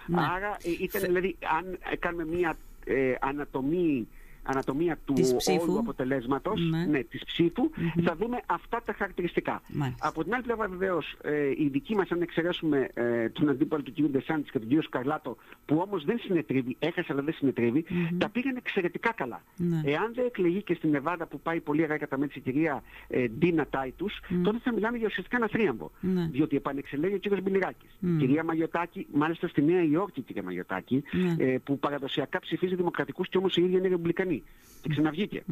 Ναι. 0.07 0.21
Άρα 0.21 0.57
ε, 0.63 0.71
ήταν 0.81 1.01
δηλαδή, 1.01 1.35
αν 1.57 1.77
ε, 1.91 1.95
κάνουμε 1.95 2.25
μία 2.25 2.57
ε, 2.85 3.15
ανατομή 3.19 4.07
ανατομία 4.45 4.97
του 5.05 5.13
όλου 5.61 5.79
αποτελέσματος, 5.79 6.61
ναι. 6.69 6.85
ναι, 6.85 7.03
της 7.03 7.23
ψήφου, 7.25 7.69
θα 8.03 8.15
δούμε 8.15 8.39
αυτά 8.45 8.81
τα 8.85 8.93
χαρακτηριστικά. 8.93 9.61
Μάλιστα. 9.73 10.07
Από 10.07 10.23
την 10.23 10.33
άλλη 10.33 10.43
πλευρά, 10.43 10.67
βεβαίως, 10.67 11.15
ε, 11.23 11.49
η 11.57 11.67
δική 11.71 11.95
μας, 11.95 12.11
αν 12.11 12.21
εξαιρέσουμε 12.21 12.89
ε, 12.93 13.29
τον 13.29 13.49
αντίπαλο 13.49 13.83
του 13.83 13.93
κ. 13.93 14.01
Ντεσάντης 14.09 14.51
και 14.51 14.59
τον 14.59 14.69
κ. 14.79 14.83
Σκαρλάτο, 14.83 15.35
που 15.65 15.77
όμως 15.87 16.03
δεν 16.05 16.19
συνετρίβει, 16.19 16.75
έχασε 16.79 17.07
αλλά 17.11 17.21
δεν 17.21 17.33
συνετρίβει, 17.33 17.85
τα 18.17 18.29
πήγαν 18.29 18.55
εξαιρετικά 18.55 19.13
καλά. 19.13 19.41
Ναι. 19.57 19.81
Εάν 19.85 20.11
δεν 20.13 20.25
εκλεγεί 20.25 20.61
και 20.61 20.73
στην 20.73 20.95
Νεβάδα 20.95 21.25
που 21.25 21.39
πάει 21.39 21.59
πολύ 21.59 21.83
αργά 21.83 21.97
κατά 21.97 22.17
μέτρηση 22.17 22.39
η 22.39 22.51
κυρία 22.51 22.83
ε, 23.07 23.27
Ντίνα 23.27 23.67
Τάιτους, 23.69 24.19
τότε 24.43 24.57
θα 24.63 24.73
μιλάμε 24.73 24.97
για 24.97 25.07
ουσιαστικά 25.07 25.37
ένα 25.37 25.47
θρίαμβο. 25.47 25.91
Ναι. 25.99 26.27
Διότι 26.31 26.55
επανεξελέγει 26.55 27.13
ο 27.15 27.19
κ. 27.19 27.41
Μπιλιράκη. 27.41 27.85
Η 27.99 28.17
κυρία 28.17 28.43
Μαγιωτάκη, 28.43 29.07
μάλιστα 29.13 29.47
στη 29.47 29.61
Νέα 29.61 29.83
Υόρκη, 29.83 30.21
κυρία 30.21 30.43
Μαγιωτάκη, 30.43 31.03
Ναι. 31.11 31.35
ε, 31.45 31.57
που 31.63 31.79
παραδοσιακά 31.79 32.39
ψηφίζει 32.39 32.75
δημοκρατικούς 32.75 33.29
και 33.29 33.37
όμως 33.37 33.57
η 33.57 33.63
ίδια 33.63 33.77
είναι 33.77 33.87
ρεπουμπλικανή. 33.87 34.34
Και 34.81 34.91
ξαναβγηκε 34.91 35.43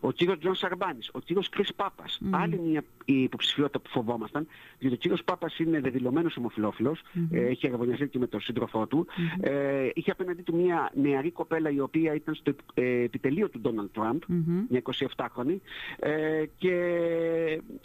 Ο 0.00 0.10
κύριος 0.12 0.38
Τζον 0.38 0.54
Σαρμπάνης, 0.54 1.10
ο 1.12 1.18
κύριος 1.20 1.48
Κρις 1.48 1.64
Πάπας. 1.76 2.20
Άλλη 2.30 2.58
μια 2.58 2.84
υποψηφιότητα 3.04 3.78
που 3.80 3.88
φοβόμασταν, 3.90 4.46
διότι 4.78 4.94
ο 4.94 4.98
κύριος 4.98 5.24
Πάπας 5.24 5.58
είναι 5.58 5.80
δεδηλωμένος 5.80 6.36
ομοφυλόφιλος, 6.36 7.00
ε, 7.30 7.40
έχει 7.46 7.66
αγωνιαστεί 7.66 8.06
και 8.08 8.18
με 8.18 8.26
τον 8.26 8.40
σύντροφό 8.40 8.86
του. 8.86 9.06
Ε, 9.40 9.88
είχε 9.94 10.10
απέναντί 10.10 10.42
του 10.42 10.54
μια 10.56 10.90
νεαρή 10.94 11.30
κοπέλα 11.30 11.70
η 11.70 11.80
οποία 11.80 12.14
ήταν 12.14 12.34
στο 12.34 12.52
ε, 12.74 13.02
επιτελείο 13.02 13.48
του 13.48 13.60
Ντόναλντ 13.60 13.88
Τραμπ, 13.92 14.22
μια 14.68 14.82
27χρονη, 15.16 15.56
ε, 15.98 16.44
και 16.58 16.74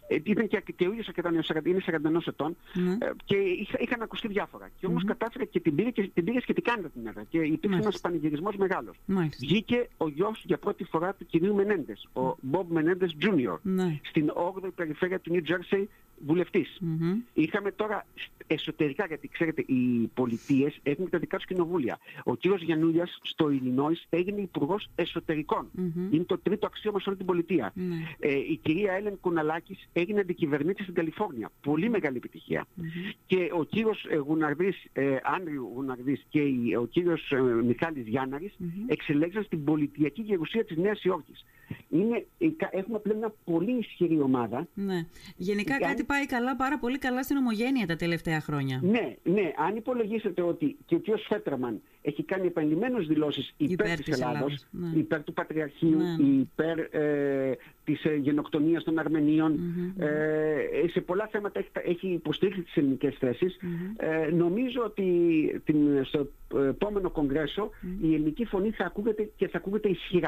ε, 0.07 0.15
ήταν 0.23 0.47
και, 0.47 0.63
και 0.75 0.87
ο 0.87 0.91
ίδιος 0.91 1.07
αρκετά 1.07 1.31
νέο, 1.31 1.41
είναι 1.65 1.81
41 1.85 2.27
ετών, 2.27 2.55
Ναι. 2.73 2.91
ε, 2.91 3.11
και 3.25 3.35
είχα, 3.35 3.77
είχαν 3.79 4.01
ακουστεί 4.01 4.27
διάφορα. 4.27 4.69
Και 4.79 4.85
όμως 4.85 5.03
κατάφερε 5.03 5.45
και 5.45 5.59
την 5.59 5.75
πήρε 5.75 5.89
και 5.89 6.09
την 6.13 6.23
πήρε 6.23 6.39
σχετικά 6.41 6.73
την 6.93 7.07
έδρα. 7.07 7.23
Και 7.29 7.37
υπήρξε 7.37 7.67
ένας 7.67 7.83
Μάλιστα. 7.83 8.09
πανηγυρισμός 8.09 8.55
μεγάλος. 8.55 8.95
Μάλιστα. 9.05 9.37
Βγήκε 9.41 9.87
ο 9.97 10.07
γιος 10.07 10.43
για 10.45 10.57
πρώτη 10.57 10.83
φορά 10.83 11.13
του 11.13 11.25
κυρίου 11.25 11.55
Μενέντες, 11.55 12.07
ο 12.13 12.35
Μπομπ 12.41 12.71
Μενέντες 12.71 13.15
Jr. 13.21 13.57
Ναι. 13.61 13.99
στην 14.03 14.31
8η 14.33 14.69
περιφέρεια 14.75 15.19
του 15.19 15.31
New 15.33 15.49
Jersey 15.51 15.83
βουλευτής. 16.25 16.77
Μμμ. 16.81 17.17
Είχαμε 17.33 17.71
τώρα 17.71 18.05
εσωτερικά, 18.47 19.05
γιατί 19.05 19.27
ξέρετε, 19.27 19.61
οι 19.67 20.09
πολιτείες 20.13 20.79
έχουν 20.83 21.09
τα 21.09 21.17
δικά 21.17 21.37
τους 21.37 21.45
κοινοβούλια. 21.45 21.99
Ο 22.23 22.35
κύριος 22.35 22.61
Γιαννούλιας 22.61 23.19
στο 23.23 23.49
Ιλινόης 23.49 24.05
έγινε 24.09 24.41
υπουργός 24.41 24.87
εσωτερικών. 24.95 25.67
Μμμ. 25.71 26.07
Είναι 26.13 26.23
το 26.23 26.37
τρίτο 26.37 26.65
αξίωμα 26.65 26.99
σε 26.99 27.09
όλη 27.09 27.17
την 27.17 27.25
πολιτεία. 27.27 27.71
Ναι. 27.75 27.95
Ε, 28.19 28.33
η 28.37 28.59
κυρία 28.61 28.93
Έλεν 28.93 29.17
Κουναλάκης 29.21 29.87
έγινε 29.93 30.19
αντικυβερνήτης 30.19 30.83
στην 30.83 30.95
Καλιφόρνια. 30.95 31.51
Πολύ 31.61 31.89
μεγάλη 31.89 32.17
επιτυχία. 32.17 32.65
Και 33.25 33.49
ο 33.57 33.63
κύριος 33.63 34.05
ε, 34.09 34.15
Γουναρδής, 34.15 34.85
ε, 34.93 35.15
Άνδριου 35.23 35.71
Γουναρδής 35.75 36.25
και 36.29 36.39
η- 36.41 36.75
ο 36.79 36.85
κύριος 36.91 37.31
ε, 37.31 37.41
Μιχάλης 37.41 38.07
Γιάνναρης 38.07 38.55
εξελέξαν 38.87 39.43
στην 39.43 39.63
πολιτιακή 39.63 40.21
γερουσία 40.35 40.65
της 40.65 40.77
Νέας 40.77 41.03
Υόρκης. 41.03 41.45
Είναι, 41.89 42.25
ε, 42.37 42.47
κα- 42.57 42.69
έχουμε 42.71 42.99
πλέον 42.99 43.17
μια 43.17 43.33
πολύ 43.43 43.77
ισχυρή 43.77 44.19
ομάδα 44.21 44.67
Ναι. 44.73 45.05
Γενικά 45.35 45.77
Και 45.77 45.83
αν- 45.85 45.89
κάτι 45.91 46.03
πάει 46.03 46.25
καλά, 46.25 46.55
πάρα 46.55 46.79
πολύ 46.79 46.97
καλά 46.97 47.23
στην 47.23 47.37
ομογένεια 47.37 47.85
τα 47.85 47.95
τελευταία 47.95 48.39
χρόνια. 48.41 48.79
Ναι, 48.83 49.15
ναι. 49.23 49.51
Αν 49.67 49.75
υπολογίσετε 49.75 50.41
ότι 50.41 50.77
και 50.85 50.95
ο 50.95 50.99
κ. 50.99 51.03
Φέτραμαν 51.27 51.81
έχει 52.01 52.23
κάνει 52.23 52.47
επανειλημμένως 52.47 53.07
δηλώσεις 53.07 53.53
υπέρ, 53.57 53.71
Υπέρ 53.85 53.95
της 53.95 54.05
της 54.05 54.13
Ελλάδος, 54.15 54.37
Ελλάδος, 54.39 54.65
ναι. 54.93 54.99
υπέρ 54.99 55.23
του 55.23 55.33
Πατριαρχείου, 55.33 55.97
Ναι, 55.97 56.15
ναι. 56.23 56.39
υπέρ 56.39 56.77
ε, 56.79 57.57
της 57.83 58.03
ε, 58.05 58.15
γενοκτονίας 58.15 58.83
των 58.83 58.99
αρμενιων 58.99 59.59
ε, 59.97 60.87
σε 60.91 61.01
πολλά 61.01 61.27
θέματα 61.31 61.59
έχει, 61.59 61.69
έχει 61.91 62.07
υποστήριξει 62.07 62.61
τις 62.61 62.75
ελληνικές 62.75 63.15
θέσεις. 63.19 63.57
Ε, 63.97 64.29
νομίζω 64.31 64.81
ότι 64.83 65.05
την, 65.65 66.05
στο 66.05 66.27
επόμενο 66.69 67.09
κογκρέσο 67.09 67.69
η 68.01 68.13
ελληνική 68.13 68.45
φωνή 68.45 68.69
θα 68.71 68.85
ακούγεται 68.85 69.29
και 69.35 69.47
θα 69.47 69.57
ακούγεται 69.57 69.89
ισχυρά. 69.89 70.24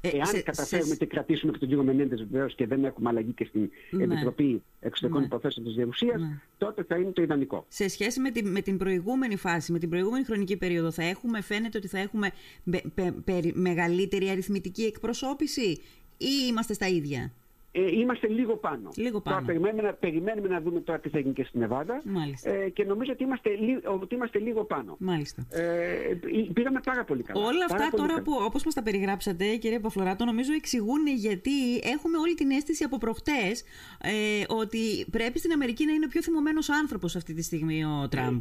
Ε, 0.00 0.08
Εάν 0.08 0.26
σε- 0.26 0.42
καταφέρουμε 0.42 0.88
σε- 0.88 0.96
και 0.96 1.06
κρατήσουμε 1.06 1.52
και 1.52 1.58
τον 1.58 1.68
κύριο 1.68 1.82
Μενέντες 1.84 2.26
βεβαίως 2.30 2.54
και 2.54 2.66
δεν 2.66 2.84
έχουμε 2.84 3.08
αλλαγή 3.08 3.32
και 3.32 3.44
στην 3.44 3.70
Ναι. 3.90 4.02
Επιτροπή 4.04 4.62
Εξωτερικών 4.80 5.20
Ναι. 5.20 5.26
Υποθέσεων 5.26 5.66
της 5.66 5.74
Γερουσίας, 5.74 6.20
Ναι. 6.20 6.40
τότε 6.58 6.82
θα 6.82 6.96
είναι 6.96 7.10
το 7.10 7.22
ιδανικό. 7.22 7.64
Σε 7.68 7.88
σχέση 7.88 8.20
με 8.20 8.30
την, 8.30 8.48
με 8.50 8.60
την 8.60 8.78
προηγούμενη 8.78 9.36
φάση, 9.36 9.72
με 9.72 9.78
την 9.78 9.88
προηγούμενη 9.88 10.24
χρονική 10.24 10.56
περίοδο, 10.56 10.90
θα 10.90 11.02
έχουμε, 11.04 11.40
φαίνεται 11.40 11.78
ότι 11.78 11.88
θα 11.88 11.98
έχουμε 11.98 12.30
μπε- 12.64 12.86
πε- 12.94 13.12
περι- 13.24 13.54
μεγαλύτερη 13.56 14.28
αριθμητική 14.28 14.82
εκπροσώπηση 14.82 15.80
ή 16.16 16.28
είμαστε 16.48 16.72
στα 16.72 16.86
ίδια; 16.88 17.32
Ε, 17.76 17.98
είμαστε 17.98 18.28
λίγο 18.28 18.56
πάνω. 18.56 18.90
Λίγο 18.96 19.20
πάνω. 19.20 19.36
Τώρα 19.36 19.46
περιμένουμε, 19.46 19.82
να- 19.82 19.92
περιμένουμε 19.92 20.48
να 20.48 20.60
δούμε 20.60 20.80
τώρα 20.80 20.98
τι 20.98 21.08
θα 21.08 21.18
γίνει 21.18 21.32
και 21.34 21.44
στην 21.44 21.62
Εβάδα. 21.62 22.02
Μάλιστα. 22.04 22.50
Ε, 22.50 22.68
και 22.68 22.84
νομίζω 22.84 23.12
ότι 23.12 23.22
είμαστε, 23.22 23.50
λι- 23.50 23.86
ότι 24.02 24.14
είμαστε 24.14 24.38
λίγο 24.38 24.64
πάνω. 24.64 24.96
Μάλιστα. 24.98 25.46
Ε, 25.50 26.14
πήγαμε 26.52 26.80
πάρα 26.84 27.04
πολύ 27.04 27.22
καλά. 27.22 27.40
Όλα 27.46 27.66
Πάρα 27.68 27.84
αυτά 27.84 27.96
πολύ 27.96 28.02
τώρα 28.02 28.12
καλά. 28.12 28.22
που 28.22 28.44
όπως 28.44 28.64
μας 28.64 28.74
τα 28.74 28.82
περιγράψατε 28.82 29.56
κύριε 29.56 29.80
Παφλωράτο 29.80 30.24
νομίζω 30.24 30.52
εξηγούν 30.52 31.06
γιατί 31.06 31.76
έχουμε 31.76 32.18
όλη 32.18 32.34
την 32.34 32.50
αίσθηση 32.50 32.84
από 32.84 32.98
προχτές 32.98 33.64
ε, 34.02 34.10
ότι 34.48 35.06
πρέπει 35.10 35.38
στην 35.38 35.52
Αμερική 35.52 35.84
να 35.86 35.92
είναι 35.92 36.04
ο 36.04 36.08
πιο 36.08 36.22
θυμωμένος 36.22 36.70
άνθρωπος 36.70 37.16
αυτή 37.16 37.34
τη 37.34 37.42
στιγμή 37.42 37.84
ο 37.84 38.08
Τραμπ. 38.10 38.40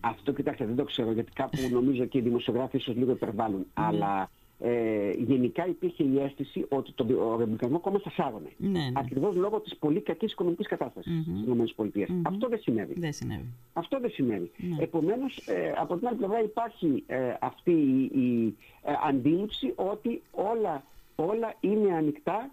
Αυτό 0.00 0.32
κοιτάξτε, 0.32 0.64
δεν 0.66 0.76
το 0.76 0.84
ξέρω 0.84 1.12
γιατί 1.12 1.32
κάπου 1.34 1.58
νομίζω 1.70 2.04
και 2.04 2.18
οι 2.18 2.20
δημοσιογράφοι 2.20 2.76
ίσως 2.76 2.96
λίγο 2.96 3.12
υπερβάλλουν. 3.12 3.66
Αλλά 3.74 4.30
ε, 4.62 5.10
γενικά 5.10 5.66
υπήρχε 5.66 6.02
η 6.04 6.20
αίσθηση 6.20 6.66
ότι 6.68 6.92
το 6.92 7.04
ο 7.04 7.36
Ρεπουμπλικανικό 7.36 7.78
κόμμα 7.78 7.98
θα 7.98 8.10
σάρωνε. 8.10 8.50
Ναι, 8.56 8.68
ναι. 8.68 8.92
Ακριβώς 8.94 9.36
λόγω 9.36 9.60
της 9.60 9.76
πολύ 9.76 10.00
κακής 10.00 10.32
οικονομικής 10.32 10.66
κατάστασης 10.66 11.22
στις 11.22 11.70
ΗΠΑ. 11.76 12.06
Αυτό 12.22 12.48
δεν 12.48 12.60
συνέβη. 12.60 12.94
Δεν 12.96 13.12
συνέβη. 13.12 13.52
Αυτό 13.72 14.00
δεν 14.00 14.10
σημαίνει. 14.10 14.50
Ναι. 14.56 14.82
Επομένως, 14.82 15.36
ε, 15.46 15.72
από 15.76 15.96
την 15.96 16.06
άλλη 16.06 16.16
πλευρά 16.16 16.42
υπάρχει 16.42 17.02
ε, 17.06 17.34
αυτή 17.40 17.70
η, 17.72 18.20
η, 18.20 18.56
ε, 18.82 18.92
αντίληψη 19.08 19.72
ότι 19.76 20.22
όλα, 20.30 20.84
όλα 21.16 21.54
είναι 21.60 21.94
ανοιχτά 21.94 22.50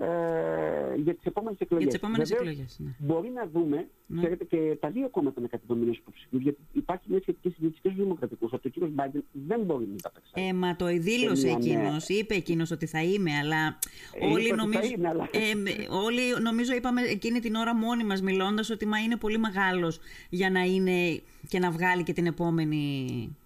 ε, 0.00 0.94
για 0.96 1.14
τις 1.14 1.24
επόμενες 1.24 1.58
εκλογές. 1.60 1.86
τις 1.86 1.94
επόμενες 1.94 2.28
Βεβαίως, 2.28 2.48
εκλογές, 2.48 2.78
ναι. 2.78 2.90
Μπορεί 2.98 3.28
να 3.34 3.48
δούμε, 3.52 3.86
ξέρετε, 4.16 4.44
και 4.44 4.76
τα 4.80 4.90
δύο 4.90 5.08
κόμματα 5.08 5.34
είναι 5.40 5.48
κατεδομένες 5.48 5.96
υποψηφίους, 5.96 6.42
γιατί 6.42 6.58
υπάρχει 6.72 7.04
μια 7.08 7.20
σχετική 7.20 7.48
συζήτηση 7.48 7.80
και 7.82 7.88
στους 7.88 8.02
δημοκρατικούς, 8.02 8.52
ότι 8.52 8.66
ο 8.68 8.70
κύριος 8.70 8.92
Μπάιντεν 8.92 9.24
δεν 9.32 9.60
μπορεί 9.60 9.86
να 9.92 9.96
τα 9.96 10.10
παίξει. 10.10 10.30
Ε, 10.48 10.52
μα 10.52 10.76
το 10.76 10.86
δήλωσε 10.86 11.46
Ναι, 11.46 11.52
ναι. 11.52 11.58
εκείνος, 11.58 12.08
είπε 12.08 12.34
εκείνος 12.34 12.70
ότι 12.70 12.86
θα 12.86 13.02
είμαι, 13.02 13.30
αλλά 13.42 13.78
Ε, 14.20 14.26
όλοι, 14.26 14.44
είπε 14.44 14.52
ότι 14.52 14.62
νομίζω, 14.62 14.80
θα 14.80 14.86
είναι, 14.96 15.08
αλλά- 15.08 15.28
ε, 15.32 15.54
με- 15.54 15.86
όλοι 16.04 16.20
νομίζω 16.42 16.74
είπαμε 16.74 17.00
εκείνη 17.02 17.40
την 17.40 17.54
ώρα 17.54 17.74
μόνοι 17.74 18.04
μας 18.04 18.22
μιλώντας 18.22 18.70
ότι 18.70 18.86
μα 18.86 18.98
είναι 18.98 19.16
πολύ 19.16 19.38
μεγάλος 19.38 19.98
για 20.30 20.50
να 20.50 20.60
είναι 20.60 21.20
και 21.48 21.58
να 21.58 21.70
βγάλει 21.70 22.02
και 22.02 22.12
την 22.12 22.26
επόμενη... 22.26 23.36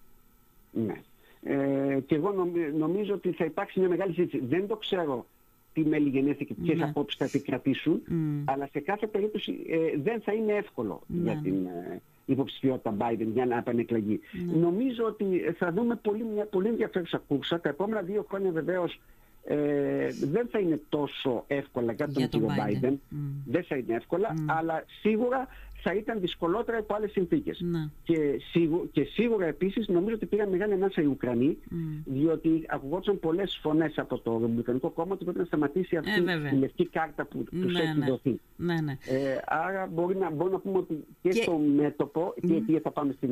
Ναι. 0.71 1.01
Ε, 1.47 1.99
και 2.05 2.15
εγώ 2.15 2.31
νομι- 2.31 2.73
νομίζω 2.77 3.13
ότι 3.13 3.31
θα 3.31 3.45
υπάρξει 3.45 3.79
μια 3.79 3.89
μεγάλη 3.89 4.13
συζήτηση. 4.13 4.45
Δεν 4.45 4.67
το 4.67 4.75
ξέρω 4.75 5.25
τι 5.75 5.85
μέλη 5.85 6.09
γενέθηκε 6.09 6.43
και 6.43 6.53
ποιες 6.63 6.77
Ναι. 6.77 6.83
απόψεις 6.83 7.17
θα 7.19 7.25
επικρατήσουν, 7.25 8.01
Μμ. 8.07 8.41
αλλά 8.45 8.67
σε 8.71 8.79
κάθε 8.79 9.07
περίπτωση 9.07 9.55
ε, 9.69 9.97
δεν 10.03 10.21
θα 10.21 10.33
είναι 10.33 10.53
εύκολο 10.53 11.01
Ναι, 11.07 11.21
για 11.23 11.33
ναι. 11.33 11.41
την 11.41 11.65
ε, 11.65 12.01
υποψηφιότητα 12.25 12.95
Biden 12.99 13.27
για 13.33 13.45
να 13.45 13.57
επανεκλεγεί. 13.57 14.19
Ναι. 14.45 14.57
Νομίζω 14.59 15.03
ότι 15.05 15.25
θα 15.57 15.71
δούμε 15.71 15.95
πολύ, 15.95 16.23
μια 16.33 16.45
πολύ 16.45 16.67
ενδιαφέρουσα 16.67 17.17
κούρσα. 17.27 17.59
Τα 17.59 17.69
επόμενα 17.69 18.01
δύο 18.01 18.25
χρόνια 18.29 18.51
βεβαίως 18.51 18.99
ε, 19.47 20.09
δεν 20.21 20.47
θα 20.51 20.59
είναι 20.59 20.79
τόσο 20.89 21.43
εύκολα 21.47 21.91
για 21.91 22.05
τον 22.05 22.15
Για 22.17 22.29
τον 22.29 22.39
κύριο 22.41 22.55
Biden. 22.57 22.85
Biden. 22.85 22.93
Μμ. 23.09 23.17
Δεν 23.45 23.63
θα 23.63 23.75
είναι 23.75 23.93
εύκολα, 23.95 24.33
αλλά 24.45 24.83
σίγουρα 25.01 25.47
θα 25.87 25.93
ήταν 25.93 26.19
δυσκολότερα 26.19 26.77
από 26.77 26.93
άλλες 26.95 27.11
συνθήκες. 27.11 27.59
Ναι. 27.61 27.89
Και, 28.03 28.39
σίγου, 28.51 28.89
και 28.91 29.03
σίγουρα 29.03 29.45
επίσης 29.45 29.87
νομίζω 29.87 30.15
ότι 30.15 30.25
πήγαν 30.25 30.49
μεγάλη 30.49 30.73
ανάσα 30.73 31.01
οι 31.01 31.05
Ουκρανοί, 31.05 31.57
διότι 32.05 32.65
ακουγόταν 32.69 33.19
πολλές 33.19 33.59
φωνές 33.61 33.97
από 33.97 34.19
το 34.19 34.31
Ρεπουμπλικανικό 34.31 34.89
κόμμα 34.89 35.13
ότι 35.13 35.23
πρέπει 35.23 35.39
να 35.39 35.45
σταματήσει 35.45 35.97
αυτή 35.97 36.11
Ε, 36.11 36.21
βέβαια. 36.21 36.51
η 36.51 36.55
λευκή 36.55 36.87
κάρτα 36.87 37.25
που 37.25 37.43
τους 37.43 37.73
Ναι, 37.73 37.79
έχει 37.81 37.97
ναι. 37.97 38.05
δοθεί. 38.05 38.39
Ναι, 38.55 38.81
ναι. 38.81 38.91
Ε, 39.07 39.37
άρα 39.45 39.87
μπορεί 39.93 40.15
να, 40.15 40.29
μπορεί 40.31 40.51
να 40.51 40.59
πούμε 40.59 40.77
ότι 40.77 41.05
και, 41.21 41.29
Και- 41.29 41.41
στο 41.41 41.57
μέτωπο, 41.75 42.33
και 42.47 42.53
εκεί 42.53 42.79
θα 42.79 42.91
πάμε 42.91 43.13
στην, 43.17 43.31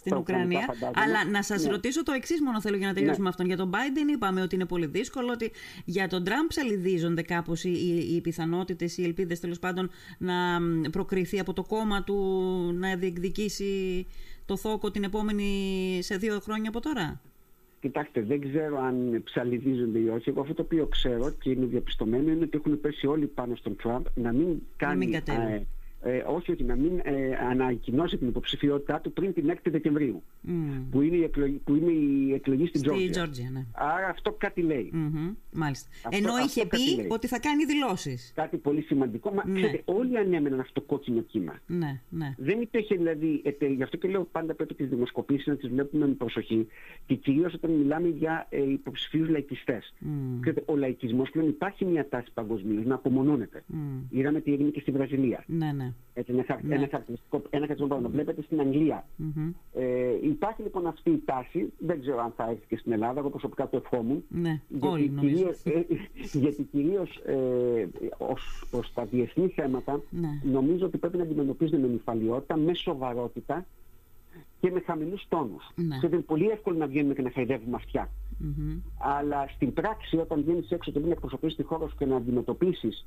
στην 0.00 0.12
στα 0.12 0.20
Ουκρανία. 0.20 0.60
φαντάζομαι. 0.60 0.92
Αλλά 0.94 1.30
να 1.30 1.42
σας 1.42 1.64
Ναι. 1.64 1.70
ρωτήσω 1.70 2.02
το 2.02 2.12
εξής, 2.12 2.40
μόνο 2.40 2.60
θέλω 2.60 2.76
για 2.76 2.86
να 2.86 2.94
τελειώσουμε 2.94 3.22
Ναι. 3.22 3.28
αυτόν. 3.28 3.46
Για 3.46 3.56
τον 3.56 3.70
Biden 3.74 4.12
είπαμε 4.14 4.42
ότι 4.42 4.54
είναι 4.54 4.64
πολύ 4.66 4.86
δύσκολο, 4.86 5.32
ότι 5.32 5.50
για 5.84 6.08
τον 6.08 6.24
Τραμπ 6.24 6.46
ψαλιδίζονται 6.48 7.22
κάπως 7.22 7.64
οι, 7.64 7.70
οι, 7.70 8.14
οι 8.14 8.20
πιθανότητες, 8.20 8.98
οι 8.98 9.04
ελπίδες 9.04 9.40
τέλος 9.40 9.58
πάντων 9.58 9.90
να 10.18 10.60
μ, 10.60 10.80
προκριθεί 10.90 11.38
από 11.38 11.52
το 11.52 11.62
κόμμα 11.62 12.04
του 12.04 12.16
να 12.74 12.96
διεκδικήσει 12.96 14.06
το 14.46 14.56
θόκο 14.56 14.90
την 14.90 15.04
επόμενη 15.04 15.48
σε 16.02 16.16
δύο 16.16 16.40
χρόνια 16.40 16.68
από 16.68 16.80
τώρα. 16.80 17.20
Κοιτάξτε, 17.80 18.20
δεν 18.20 18.40
ξέρω 18.40 18.78
αν 18.82 19.20
ψαλιδίζονται 19.24 19.98
ή 19.98 20.08
όχι. 20.08 20.28
Εγώ 20.28 20.40
αυτό 20.40 20.54
το 20.54 20.62
οποίο 20.62 20.86
ξέρω 20.86 21.30
και 21.30 21.50
είναι 21.50 21.64
διαπιστωμένο 21.66 22.30
είναι 22.30 22.44
ότι 22.44 22.58
έχουν 22.64 22.80
πέσει 22.80 23.06
όλοι 23.06 23.26
πάνω 23.26 23.54
στον 23.54 23.76
Τραμπ 23.76 24.04
να 24.14 24.32
μην 24.32 24.46
κάνει, 24.76 24.96
μην 24.96 25.12
κατέβει. 25.12 25.66
Ε, 26.02 26.16
ε, 26.16 26.24
όχι, 26.26 26.52
όχι, 26.52 26.64
να 26.64 26.74
μην 26.74 27.00
ε, 27.02 27.36
ανακοινώσει 27.50 28.16
την 28.16 28.28
υποψηφιότητά 28.28 29.00
του 29.00 29.12
πριν 29.12 29.32
την 29.34 29.50
6η 29.50 29.70
Δεκεμβρίου, 29.70 30.22
που, 30.90 31.00
είναι 31.00 31.16
η 31.16 31.22
εκλογή, 31.22 31.60
που 31.64 31.74
είναι 31.74 31.92
η 31.92 32.32
εκλογή 32.32 32.66
στην 32.66 32.82
Τζόρτζια. 33.10 33.50
ναι. 33.50 33.66
Άρα 33.72 34.08
αυτό 34.08 34.32
κάτι 34.32 34.60
λέει. 34.60 34.92
Mm-hmm, 34.94 35.34
μάλιστα. 35.52 35.88
Αυτό, 36.04 36.16
Ενώ 36.16 36.38
είχε 36.44 36.66
πει 36.66 37.06
ότι 37.08 37.26
θα 37.26 37.38
κάνει 37.38 37.64
δηλώσεις. 37.64 38.32
Κάτι 38.34 38.56
πολύ 38.56 38.80
σημαντικό. 38.80 39.30
Μα 39.30 39.42
ναι. 39.46 39.60
ξέρετε, 39.60 39.82
όλοι 39.84 40.18
ανέμεναν 40.18 40.60
αυτό 40.60 40.80
το 40.80 40.86
κόκκινο 40.86 41.20
κύμα. 41.20 41.58
Ναι, 41.66 42.00
ναι. 42.08 42.34
Δεν 42.36 42.60
υπήρχε 42.60 42.94
δηλαδή, 42.94 43.42
ε, 43.58 43.66
γι' 43.66 43.82
αυτό 43.82 43.96
και 43.96 44.08
λέω 44.08 44.24
πάντα 44.24 44.54
πρέπει 44.54 44.74
τις 44.74 44.88
δημοσκοπήσεις 44.88 45.46
να 45.46 45.56
τις 45.56 45.68
βλέπουμε 45.68 46.06
με 46.06 46.14
προσοχή 46.14 46.66
και 47.06 47.14
κυρίως 47.14 47.54
όταν 47.54 47.70
μιλάμε 47.70 48.08
για 48.08 48.46
ε, 48.50 48.70
υποψηφίους 48.70 49.28
λαϊκιστές. 49.28 49.94
Mm. 50.00 50.54
ο 50.64 50.76
λαϊκισμός 50.76 51.30
πλέον 51.30 51.48
υπάρχει 51.48 51.84
μια 51.84 52.08
τάση 52.08 52.30
παγκοσμίως 52.34 52.84
να 52.84 52.94
απομονώνεται. 52.94 53.64
Mm. 53.72 53.76
Είδαμε 54.10 54.40
τι 54.40 54.52
έγινε 54.52 54.70
και 54.70 54.80
στη 54.80 54.90
Βραζιλία. 54.90 55.44
Ναι, 55.46 55.72
ναι. 55.72 55.89
Έτσι, 56.14 56.32
ένα, 56.32 56.60
ναι. 56.62 56.74
ένα 56.74 56.88
χαρακτηριστικό, 56.90 57.36
ένα 57.36 57.66
χαρακτηριστικό 57.66 57.86
πράγμα. 57.86 58.08
Βλέπετε 58.08 58.42
στην 58.42 58.60
Αγγλία. 58.60 59.06
Mm-hmm. 59.18 59.52
Ε, 59.74 60.14
υπάρχει 60.22 60.62
λοιπόν 60.62 60.86
αυτή 60.86 61.10
η 61.10 61.22
τάση, 61.24 61.72
δεν 61.78 62.00
ξέρω 62.00 62.20
αν 62.20 62.32
θα 62.36 62.44
έρθει 62.50 62.66
και 62.66 62.76
στην 62.76 62.92
Ελλάδα, 62.92 63.20
εγώ 63.20 63.30
προσωπικά 63.30 63.68
το 63.68 63.76
ευχόμουν. 63.76 64.24
Ναι, 64.28 64.60
γιατί 64.68 64.86
όλοι 64.86 65.08
κυρίως, 65.20 65.64
ε, 65.64 65.86
γιατί 66.32 66.62
κυρίως 66.62 67.16
ε, 67.16 67.88
ως 68.18 68.66
προς 68.70 68.92
τα 68.94 69.04
διεθνή 69.04 69.48
θέματα 69.48 70.02
ναι. 70.10 70.28
νομίζω 70.42 70.86
ότι 70.86 70.98
πρέπει 70.98 71.16
να 71.16 71.22
αντιμετωπίζονται 71.22 71.78
με 71.78 71.86
νυφαλιότητα, 71.86 72.56
με 72.56 72.74
σοβαρότητα 72.74 73.66
και 74.60 74.70
με 74.70 74.80
χαμηλούς 74.80 75.26
τόνους. 75.28 75.70
Ναι. 75.74 75.98
είναι 76.04 76.18
πολύ 76.18 76.48
εύκολο 76.48 76.76
να 76.76 76.86
βγαίνουμε 76.86 77.14
και 77.14 77.22
να 77.22 77.30
χαϊδεύουμε 77.30 77.76
αυτιά. 77.76 78.10
Mm-hmm. 78.42 78.80
Αλλά 78.98 79.48
στην 79.54 79.72
πράξη 79.72 80.16
όταν 80.16 80.42
βγαίνεις 80.42 80.70
έξω 80.70 80.90
και 80.90 81.00
μην 81.00 81.10
εκπροσωπείς 81.10 81.56
τη 81.56 81.62
χώρα 81.62 81.88
σου 81.88 81.96
και 81.98 82.06
να 82.06 82.16
αντιμετωπίσεις 82.16 83.06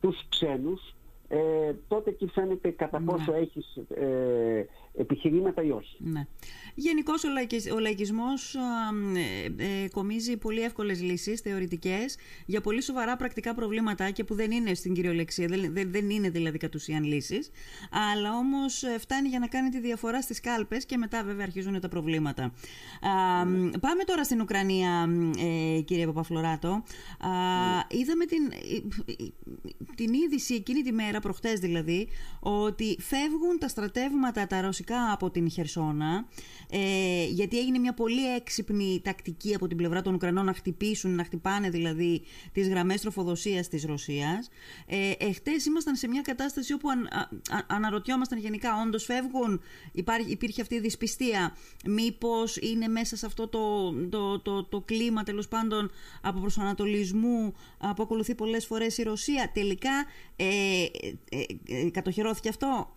τους 0.00 0.26
ξένους 0.28 0.94
ε, 1.28 1.72
τότε 1.88 2.10
εκεί 2.10 2.26
φαίνεται 2.26 2.70
κατά 2.70 2.98
ναι. 2.98 3.04
πόσο 3.04 3.34
έχεις 3.34 3.76
ε, 3.88 4.64
επιχειρήματα 4.96 5.62
ή 5.62 5.70
όχι. 5.70 5.96
Ναι. 5.98 6.26
Γενικώς 6.74 7.24
ο, 7.24 7.28
λαϊκισ, 7.28 7.70
ο 7.70 7.78
λαϊκισμός 7.78 8.54
ε, 8.54 9.84
ε, 9.84 9.88
κομίζει 9.88 10.36
πολύ 10.36 10.60
εύκολες 10.60 11.02
λύσεις 11.02 11.40
θεωρητικές 11.40 12.16
για 12.46 12.60
πολύ 12.60 12.82
σοβαρά 12.82 13.16
πρακτικά 13.16 13.54
προβλήματα 13.54 14.10
και 14.10 14.24
που 14.24 14.34
δεν 14.34 14.50
είναι 14.50 14.74
στην 14.74 14.94
κυριολεξία, 14.94 15.46
δεν, 15.46 15.72
δεν, 15.72 15.92
δεν 15.92 16.10
είναι 16.10 16.30
δηλαδή 16.30 16.58
κατ' 16.58 16.74
ουσίαν 16.74 17.04
λύσεις, 17.04 17.50
αλλά 18.14 18.36
όμως 18.36 18.82
ε, 18.82 18.98
φτάνει 18.98 19.28
για 19.28 19.38
να 19.38 19.46
κάνει 19.46 19.68
τη 19.68 19.80
διαφορά 19.80 20.22
στις 20.22 20.40
κάλπες 20.40 20.86
και 20.86 20.96
μετά 20.96 21.24
βέβαια 21.24 21.44
αρχίζουν 21.44 21.80
τα 21.80 21.88
προβλήματα. 21.88 22.52
πάμε 23.80 24.04
τώρα 24.06 24.24
στην 24.24 24.40
Ουκρανία, 24.40 25.08
ε, 25.76 25.80
κύριε 25.80 26.06
Παπαφλωράτο. 26.06 26.68
Α, 26.68 26.82
είδαμε 27.88 28.24
την, 28.24 28.52
την 29.94 30.12
είδηση 30.12 30.54
εκείνη 30.54 30.82
τη 30.82 30.92
μέρα, 30.92 31.20
προχτές 31.20 31.60
δηλαδή, 31.60 32.08
ότι 32.40 32.96
φεύγουν 33.00 33.58
τα 33.58 33.68
στρατεύματα 33.68 34.46
τα 34.46 34.60
ρωσικά 34.60 34.85
από 35.12 35.30
την 35.30 35.50
Χερσόνα, 35.50 36.26
ε, 36.70 37.24
γιατί 37.24 37.58
έγινε 37.58 37.78
μια 37.78 37.94
πολύ 37.94 38.34
έξυπνη 38.34 39.00
τακτική 39.04 39.54
από 39.54 39.66
την 39.66 39.76
πλευρά 39.76 40.02
των 40.02 40.14
Ουκρανών 40.14 40.44
να 40.44 40.54
χτυπήσουν, 40.54 41.14
να 41.14 41.24
χτυπάνε 41.24 41.70
δηλαδή 41.70 42.22
τις 42.52 42.68
γραμμές 42.68 43.00
τροφοδοσίας 43.00 43.68
της 43.68 43.84
Ρωσίας. 43.84 44.48
Ε, 44.86 45.12
εχθές 45.18 45.64
ήμασταν 45.64 45.96
σε 45.96 46.08
μια 46.08 46.20
κατάσταση 46.20 46.72
όπου 46.72 46.88
αν, 46.90 47.08
αναρωτιόμασταν 47.66 48.38
γενικά, 48.38 48.70
όντως 48.86 49.04
φεύγουν, 49.04 49.60
υπάρχει, 49.92 50.30
υπήρχε 50.30 50.60
αυτή 50.60 50.74
η 50.74 50.80
δυσπιστία, 50.80 51.56
μήπως 51.86 52.56
είναι 52.56 52.88
μέσα 52.88 53.16
σε 53.16 53.26
αυτό 53.26 53.48
το, 53.48 53.92
το, 54.08 54.40
το, 54.40 54.64
το 54.64 54.80
κλίμα 54.80 55.22
τέλος 55.22 55.48
πάντων 55.48 55.90
από 56.20 56.40
προσανατολισμού 56.40 57.54
που 57.96 58.02
ακολουθεί 58.02 58.34
πολλές 58.34 58.66
φορές 58.66 58.98
η 58.98 59.02
Ρωσία. 59.02 59.50
Τελικά 59.54 60.04
ε, 60.36 60.44
ε, 61.30 61.44
ε 61.84 61.90
κατοχυρώθηκε 61.90 62.48
αυτό; 62.48 62.92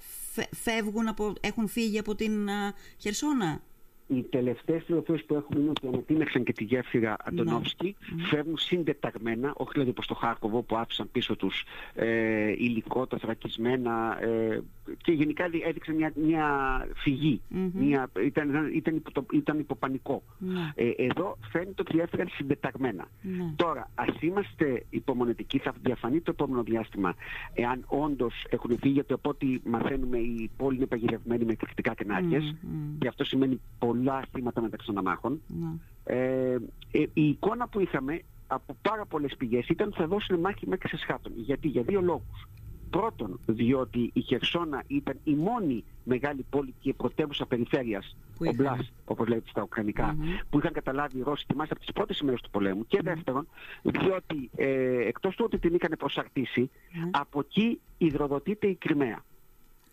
Φεύγουν 0.55 1.08
από, 1.08 1.34
έχουν 1.39 1.67
φύγει 1.67 2.00
από 2.00 2.15
την 2.15 2.50
Χερσόνα; 2.98 3.62
Οι 4.10 4.24
τελευταίες 4.24 4.84
πληροφορίες 4.84 5.25
που 5.25 5.36
έχουμε 5.36 5.60
είναι 5.60 5.70
ότι 5.70 5.88
ανατείναξαν 5.88 6.44
και 6.44 6.54
τη 6.54 6.63
γέφυρα 6.63 7.16
Αντωνόφσκι, 7.24 7.96
ναι. 8.16 8.24
φέρνουν 8.24 8.58
συντεταγμένα, 8.58 9.54
όχι 9.56 9.72
δηλαδή 9.74 9.92
προς 9.92 10.08
το 10.08 10.13
Χάρκοβο 10.13 10.62
που 10.62 10.75
άφησαν 10.75 11.10
πίσω 11.12 11.36
τους 11.36 11.63
ε, 11.94 12.50
υλικό, 12.50 13.08
τα 13.08 13.18
θρακισμένα 13.18 14.18
ε, 14.22 14.62
και 14.98 15.12
γενικά 15.12 15.50
έδειξαν 15.68 15.96
μια, 15.96 16.12
μια 16.16 16.48
φυγή, 16.96 17.42
μια, 17.74 18.10
ήταν, 18.25 18.72
ήταν, 18.74 18.96
υπο, 18.96 19.12
το, 19.12 19.25
ήταν 19.34 19.60
υποπανικό. 19.60 20.24
Ναι. 20.38 20.72
Ε, 20.75 20.89
εδώ 20.98 21.38
φαίνεται 21.51 21.82
ότι 21.88 22.00
έφεραν 22.00 22.28
συντεταγμένα. 22.34 23.08
Ναι. 23.22 23.54
Τώρα, 23.56 23.92
ας 23.96 24.22
είμαστε 24.22 24.86
υπομονετικοί, 24.89 25.58
θα 25.58 25.74
διαφανεί 25.82 26.22
το 26.22 26.32
επόμενο 26.32 26.63
διάστημα 26.63 27.16
εάν 27.54 27.84
όντως 27.88 28.46
έχουν 28.50 28.78
φύγει, 28.80 28.94
γιατί 28.94 29.13
από 29.13 29.30
ό,τι 29.30 29.60
μαθαίνουμε 29.63 30.18
η 30.18 30.50
πόλη 30.58 30.75
είναι 30.75 30.86
παγιδευμένη 30.86 31.46
με 31.46 31.51
εκρηκτικά 31.51 31.94
κενάρια 31.94 32.56
και 33.00 33.08
αυτό 33.08 33.24
σημαίνει 33.24 33.60
πολύ 33.80 33.99
πολλά 34.00 34.24
θύματα 34.32 34.62
μεταξύ 34.62 34.86
των 34.88 34.98
αμάχων. 34.98 35.41
Ναι. 35.48 35.68
Ε, 36.03 36.58
ε, 36.91 37.06
η 37.13 37.27
εικόνα 37.27 37.68
που 37.68 37.79
είχαμε 37.79 38.22
από 38.48 38.77
πάρα 38.82 39.06
πολλές 39.06 39.36
πηγές 39.38 39.68
ήταν 39.68 39.88
ότι 39.88 39.98
θα 39.98 40.08
δώσουν 40.08 40.39
μάχη 40.39 40.68
μέχρι 40.68 40.88
σε 40.88 40.98
σχάτων. 40.98 41.32
Γιατί, 41.36 41.68
για 41.68 41.82
δύο 41.82 42.01
λόγους. 42.01 42.48
Πρώτον, 42.89 43.39
διότι 43.46 44.10
η 44.13 44.22
Χερσόνα 44.22 44.84
ήταν 44.88 45.20
η 45.24 45.34
μόνη 45.34 45.84
μεγάλη 46.03 46.46
πόλη 46.50 46.74
και 46.79 46.94
πρωτεύουσα 46.94 47.46
περιφέρειας, 47.46 48.18
ο 48.39 48.53
Μπλάς, 48.56 48.91
όπως 49.06 49.27
λέγεται 49.27 49.50
στα 49.50 49.62
ουκρανικα 49.62 50.15
που 50.50 50.58
είχαν 50.58 50.74
καταλάβει 50.74 51.18
οι 51.18 51.22
Ρώσοι 51.22 51.46
μάλιστα 51.56 51.75
από 51.75 51.86
τις 51.86 51.94
πρώτες 51.94 52.20
ημέρες 52.20 52.41
του 52.41 52.50
πολέμου. 52.50 52.86
Και 52.88 53.00
δεύτερον, 53.03 53.48
διότι 53.82 54.50
ε, 54.56 55.08
εκτός 55.08 55.36
του 55.36 55.43
ότι 55.45 55.60
την 55.60 55.74
είχαν 55.74 55.95
προσαρτήσει, 55.97 56.69
από 57.12 57.39
εκεί 57.39 57.80
υδροδοτείται 57.97 58.67
η 58.67 58.76
Κρυμαία. 58.76 59.24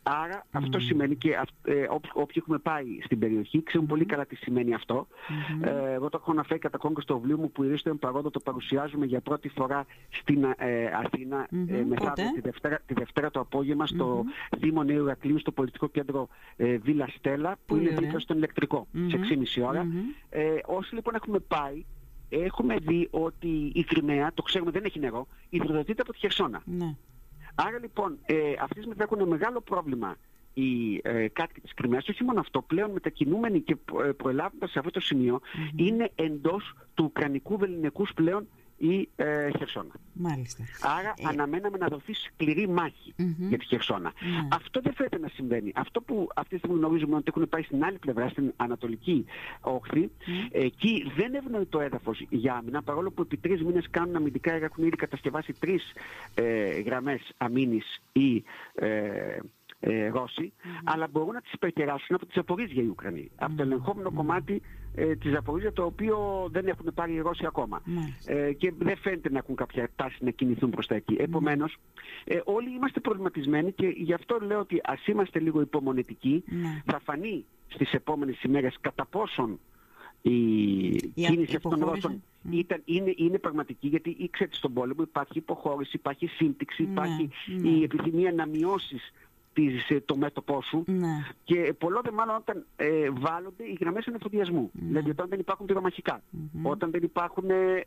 Άρα 0.08 0.42
mm. 0.42 0.48
αυτό 0.50 0.80
σημαίνει 0.80 1.16
και 1.16 1.30
ε, 1.62 1.86
όποιοι 2.12 2.34
έχουμε 2.36 2.58
πάει 2.58 2.84
στην 3.04 3.18
περιοχή 3.18 3.62
ξέρουν 3.62 3.86
πολύ 3.86 4.04
καλά 4.04 4.26
τι 4.26 4.36
σημαίνει 4.36 4.74
αυτό. 4.74 5.06
Mm-hmm. 5.10 5.66
Ε, 5.66 5.92
εγώ 5.92 6.08
το 6.08 6.18
έχω 6.20 6.30
αναφέρει 6.30 6.58
κατά 6.58 6.78
κόγκο 6.78 7.00
στο 7.00 7.18
βιβλίο 7.18 7.36
μου 7.38 7.50
που 7.50 7.62
η 7.62 7.68
Ρίστο 7.68 7.94
Παρόδο 7.94 8.30
το 8.30 8.40
παρουσιάζουμε 8.40 9.06
για 9.06 9.20
πρώτη 9.20 9.48
φορά 9.48 9.86
στην 10.08 10.44
ε, 10.56 10.86
Αθήνα 11.04 11.46
mm-hmm. 11.46 11.68
ε, 11.68 11.84
μεθαύριο 11.84 12.32
τη 12.34 12.40
Δευτέρα, 12.40 12.80
τη 12.86 12.94
Δευτέρα 12.94 13.30
το 13.30 13.40
απόγευμα 13.40 13.86
στο 13.86 14.24
Δήμο 14.58 14.82
Νέου 14.82 15.04
Ηρακλείου 15.04 15.38
στο 15.38 15.52
πολιτικό 15.52 15.88
κέντρο 15.88 16.28
ε, 16.56 16.76
Βίλα 16.76 17.08
Στέλλα 17.18 17.56
που 17.66 17.76
είναι 17.76 17.90
δίπλα 17.90 18.18
στον 18.18 18.36
ηλεκτρικό 18.36 18.86
σε 19.06 19.18
6,5 19.56 19.66
ώρα. 19.66 19.86
Ε, 20.28 20.54
όσοι 20.66 20.94
λοιπόν 20.94 21.14
έχουμε 21.14 21.38
πάει 21.38 21.84
έχουμε 22.28 22.76
δει 22.78 23.08
ότι 23.10 23.70
η 23.74 23.84
Κρυμαία, 23.84 24.30
το 24.34 24.42
ξέρουμε 24.42 24.70
δεν 24.70 24.84
έχει 24.84 24.98
νερό, 24.98 25.26
υδροδοτείται 25.48 26.02
από 26.02 26.12
τη 26.12 26.18
Χερσόνα. 26.18 26.62
Ναι. 27.62 27.68
Άρα 27.68 27.78
λοιπόν 27.78 28.18
ε, 28.26 28.34
αυτή 28.60 28.74
τη 28.74 28.80
στιγμή 28.80 28.94
έχουν 28.98 29.28
μεγάλο 29.28 29.60
πρόβλημα 29.60 30.16
οι 30.54 31.00
ε, 31.02 31.28
κάτοικοι 31.28 31.60
της 31.60 31.74
Κρυμαίας, 31.74 32.08
όχι 32.08 32.24
μόνο 32.24 32.40
αυτό, 32.40 32.62
πλέον 32.62 32.90
μετακινούμενοι 32.90 33.60
και 33.60 33.76
ε, 34.04 34.10
προελάβοντας 34.12 34.70
σε 34.70 34.78
αυτό 34.78 34.90
το 34.90 35.00
σημειο 35.00 35.40
είναι 35.76 36.10
εντός 36.14 36.74
του 36.94 37.04
Ουκρανικού 37.04 37.58
Βεληνικούς 37.58 38.12
πλέον 38.14 38.48
η 38.76 39.08
ε, 39.16 39.50
Χερσόνα. 39.58 39.92
Μάλιστα. 40.12 40.64
Άρα 40.98 41.14
ε... 41.16 41.28
αναμέναμε 41.28 41.78
να 41.78 41.86
δοθεί 41.86 42.14
σκληρή 42.14 42.68
για 43.48 43.58
τη 43.58 43.64
Χερσόνα. 43.64 44.12
Ναι. 44.20 44.48
Αυτό 44.52 44.80
δεν 44.80 44.94
φαίνεται 44.94 45.18
να 45.18 45.28
συμβαίνει. 45.28 45.72
Αυτό 45.74 46.00
που 46.00 46.28
αυτή 46.36 46.50
τη 46.50 46.58
στιγμή 46.58 46.78
γνωρίζουμε 46.78 47.16
ότι 47.16 47.24
έχουν 47.28 47.48
πάει 47.48 47.62
στην 47.62 47.84
άλλη 47.84 47.98
πλευρά, 47.98 48.28
στην 48.28 48.52
ανατολική 48.56 49.24
όχθη, 49.60 50.10
εκεί 50.50 51.12
δεν 51.16 51.34
ευνοεί 51.34 51.66
το 51.66 51.80
έδαφος 51.80 52.26
για 52.28 52.54
άμυνα, 52.54 52.82
παρόλο 52.82 53.10
που 53.10 53.22
επί 53.22 53.36
τρεις 53.36 53.62
μήνες 53.62 53.86
κάνουν 53.90 54.16
αμυντικά 54.16 54.52
έργα, 54.52 54.64
έχουν 54.64 54.84
ήδη 54.84 54.96
κατασκευάσει 54.96 55.52
τρεις 55.52 55.92
ε, 56.34 56.80
γραμμές 56.80 57.32
αμήνης 57.36 58.02
ή 58.12 58.44
ε, 58.74 59.38
ε, 59.80 60.08
Ρώσοι, 60.08 60.52
αλλά 60.84 61.08
μπορούν 61.08 61.32
να 61.32 61.40
τις 61.40 61.52
υπερκεράσουν 61.52 62.14
από 62.14 62.26
τις 62.26 62.34
Ζαπορίζια 62.34 62.82
οι 62.82 62.86
Ουκρανοί. 62.86 63.30
Από 63.36 63.56
το 63.56 63.62
ελεγχόμενο 63.62 64.12
κομμάτι 64.12 64.62
ε, 64.96 65.16
της 65.16 65.30
Ζαπορίζια 65.32 65.72
το 65.72 65.84
οποίο 65.84 66.48
δεν 66.50 66.66
έχουν 66.66 66.92
πάρει 66.94 67.12
οι 67.12 67.20
Ρώσοι 67.20 67.46
ακόμα. 67.46 67.82
Ε, 68.26 68.52
και 68.52 68.72
δεν 68.78 68.96
φαίνεται 68.96 69.30
να 69.30 69.38
έχουν 69.38 69.54
κάποια 69.54 69.88
τάση 69.96 70.24
να 70.24 70.30
κινηθούν 70.30 70.70
προς 70.70 70.86
τα 70.86 70.94
εκεί. 70.94 71.16
Επομένως, 71.18 71.76
ε, 72.24 72.40
όλοι 72.44 72.70
είμαστε 72.70 73.00
προβληματισμένοι 73.00 73.72
και 73.72 73.86
γι' 73.86 74.12
αυτό 74.12 74.38
λέω 74.42 74.58
ότι 74.58 74.80
ας 74.84 75.06
είμαστε 75.06 75.38
λίγο 75.38 75.60
υπομονετικοί. 75.60 76.44
Θα 76.84 77.00
φανεί 77.04 77.44
στις 77.66 77.92
επόμενες 77.92 78.42
ημέρες 78.42 78.76
κατά 78.80 79.06
πόσον 79.06 79.58
η, 80.22 80.88
η 80.90 81.12
κίνηση 81.14 81.56
αυτών 81.56 81.78
των 81.78 81.88
Ρώσων 81.88 82.22
ήταν, 82.50 82.82
είναι, 82.84 83.12
είναι 83.16 83.38
πραγματική 83.38 83.88
γιατί 83.88 84.16
ήξερε 84.18 84.50
στον 84.52 84.72
πόλεμο 84.72 85.02
υπάρχει 85.02 85.38
υποχώρηση, 85.38 85.96
υπάρχει 85.96 86.26
σύμπτυξη, 86.26 86.82
ναι, 86.82 86.90
υπάρχει 86.90 87.30
ναι. 87.46 87.68
η 87.68 87.82
επιθυμία 87.82 88.32
να 88.32 88.46
μειώσεις 88.46 89.12
χτίζεις 89.56 90.04
το 90.04 90.16
μέτωπό 90.16 90.62
σου 90.62 90.84
ναι. 90.86 91.26
και 91.44 91.74
πολλό 91.78 92.00
δε 92.04 92.10
μάλλον 92.10 92.36
όταν 92.36 92.66
ε, 92.76 93.10
βάλλονται 93.10 93.64
οι 93.64 93.76
γραμμές 93.80 94.06
ανεφοδιασμού. 94.06 94.70
Ναι. 94.72 94.86
Δηλαδή 94.86 95.10
όταν 95.10 95.28
δεν 95.28 95.38
υπάρχουν 95.38 95.66
πυρομαχικά, 95.66 96.22
mm-hmm. 96.22 96.60
όταν 96.62 96.90
δεν 96.90 97.02
υπάρχουν 97.02 97.50
ε, 97.50 97.84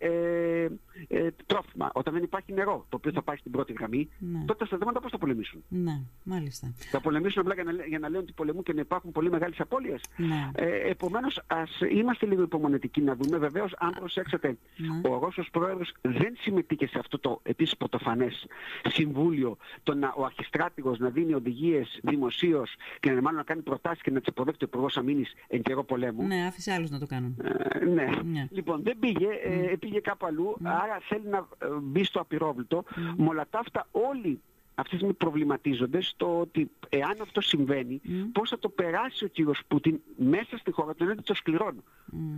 ε, 1.07 1.29
τρόφιμα, 1.45 1.89
όταν 1.93 2.13
δεν 2.13 2.23
υπάρχει 2.23 2.53
νερό, 2.53 2.85
το 2.89 2.97
οποίο 2.97 3.11
θα 3.11 3.21
πάει 3.21 3.35
στην 3.37 3.51
πρώτη 3.51 3.73
γραμμή, 3.73 4.09
Ναι. 4.19 4.39
τότε 4.45 4.59
τα 4.59 4.65
στρατεύματα 4.65 4.99
πώς 4.99 5.11
θα 5.11 5.17
πολεμήσουν; 5.17 5.63
Ναι, 5.67 6.01
μάλιστα. 6.23 6.73
Θα 6.91 7.01
πολεμήσουν 7.01 7.41
απλά 7.41 7.53
για 7.53 7.63
να, 7.63 7.71
λέ- 7.71 7.87
για 7.87 7.99
να 7.99 8.09
λένε 8.09 8.23
ότι 8.23 8.33
πολεμούν 8.33 8.63
και 8.63 8.73
να 8.73 8.81
υπάρχουν 8.81 9.11
πολύ 9.11 9.29
μεγάλες 9.29 9.59
απώλειες; 9.59 10.01
Ναι. 10.17 10.51
Ε, 10.55 10.89
επομένως, 10.89 11.41
ας 11.47 11.79
είμαστε 11.91 12.25
λίγο 12.25 12.41
υπομονετικοί 12.41 13.01
να 13.01 13.15
δούμε. 13.15 13.37
Βεβαίως, 13.37 13.75
αν 13.77 13.95
προσέξετε, 13.99 14.57
Ναι. 14.77 15.09
ο 15.09 15.19
Ρώσος 15.19 15.49
πρόεδρος 15.51 15.93
δεν 16.01 16.35
συμμετείχε 16.39 16.87
σε 16.87 16.99
αυτό 16.99 17.19
το 17.19 17.39
επίσης 17.43 17.77
πρωτοφανές 17.77 18.45
συμβούλιο, 18.89 19.57
το 19.83 19.93
να, 19.93 20.13
ο 20.17 20.25
αρχιστράτηγος 20.25 20.99
να 20.99 21.09
δίνει 21.09 21.33
οδηγίες 21.59 21.99
δημοσίως 22.03 22.75
και 22.99 23.11
να 23.11 23.21
μάλλον 23.21 23.37
να 23.37 23.43
κάνει 23.43 23.61
προτάσεις 23.61 24.01
και 24.01 24.11
να 24.11 24.19
τις 24.19 24.27
αποδέχεται 24.27 24.65
ο 24.65 24.67
Υπουργός 24.71 24.97
Αμήνης 24.97 25.33
εν 25.47 25.61
καιρό 25.61 25.83
πολέμου. 25.83 26.27
Ναι, 26.27 26.45
άφησε 26.47 26.71
άλλους 26.71 26.89
να 26.89 26.99
το 26.99 27.05
κάνουν. 27.05 27.37
Ε, 27.43 27.85
ναι. 27.85 28.09
Ναι. 28.23 28.47
Λοιπόν, 28.51 28.83
δεν 28.83 28.99
πήγε, 28.99 29.27
ε, 29.43 29.75
πήγε 29.79 29.99
κάπου 29.99 30.25
αλλού, 30.25 30.57
άρα 30.63 30.97
θέλει 31.01 31.27
να 31.27 31.37
ε, 31.37 31.67
μπει 31.81 32.03
στο 32.03 32.19
απειρόβλητο. 32.19 32.83
Με 33.17 33.27
όλα 33.27 33.47
τα 33.49 33.59
αυτά 33.59 33.87
όλοι 33.91 34.41
αυτή 34.79 34.89
τη 34.89 34.95
στιγμή 34.95 35.13
προβληματίζονται 35.13 36.01
στο 36.01 36.39
ότι 36.39 36.71
εάν 36.89 37.15
αυτό 37.21 37.41
συμβαίνει, 37.41 38.01
πώς 38.31 38.49
θα 38.49 38.59
το 38.59 38.69
περάσει 38.69 39.25
ο 39.25 39.27
κύριος 39.27 39.61
Πούτιν 39.67 39.99
μέσα 40.15 40.57
στη 40.57 40.71
χώρα 40.71 40.93
του, 40.93 41.03
ενάντια 41.03 41.23
των 41.23 41.35
σκληρών. 41.35 41.83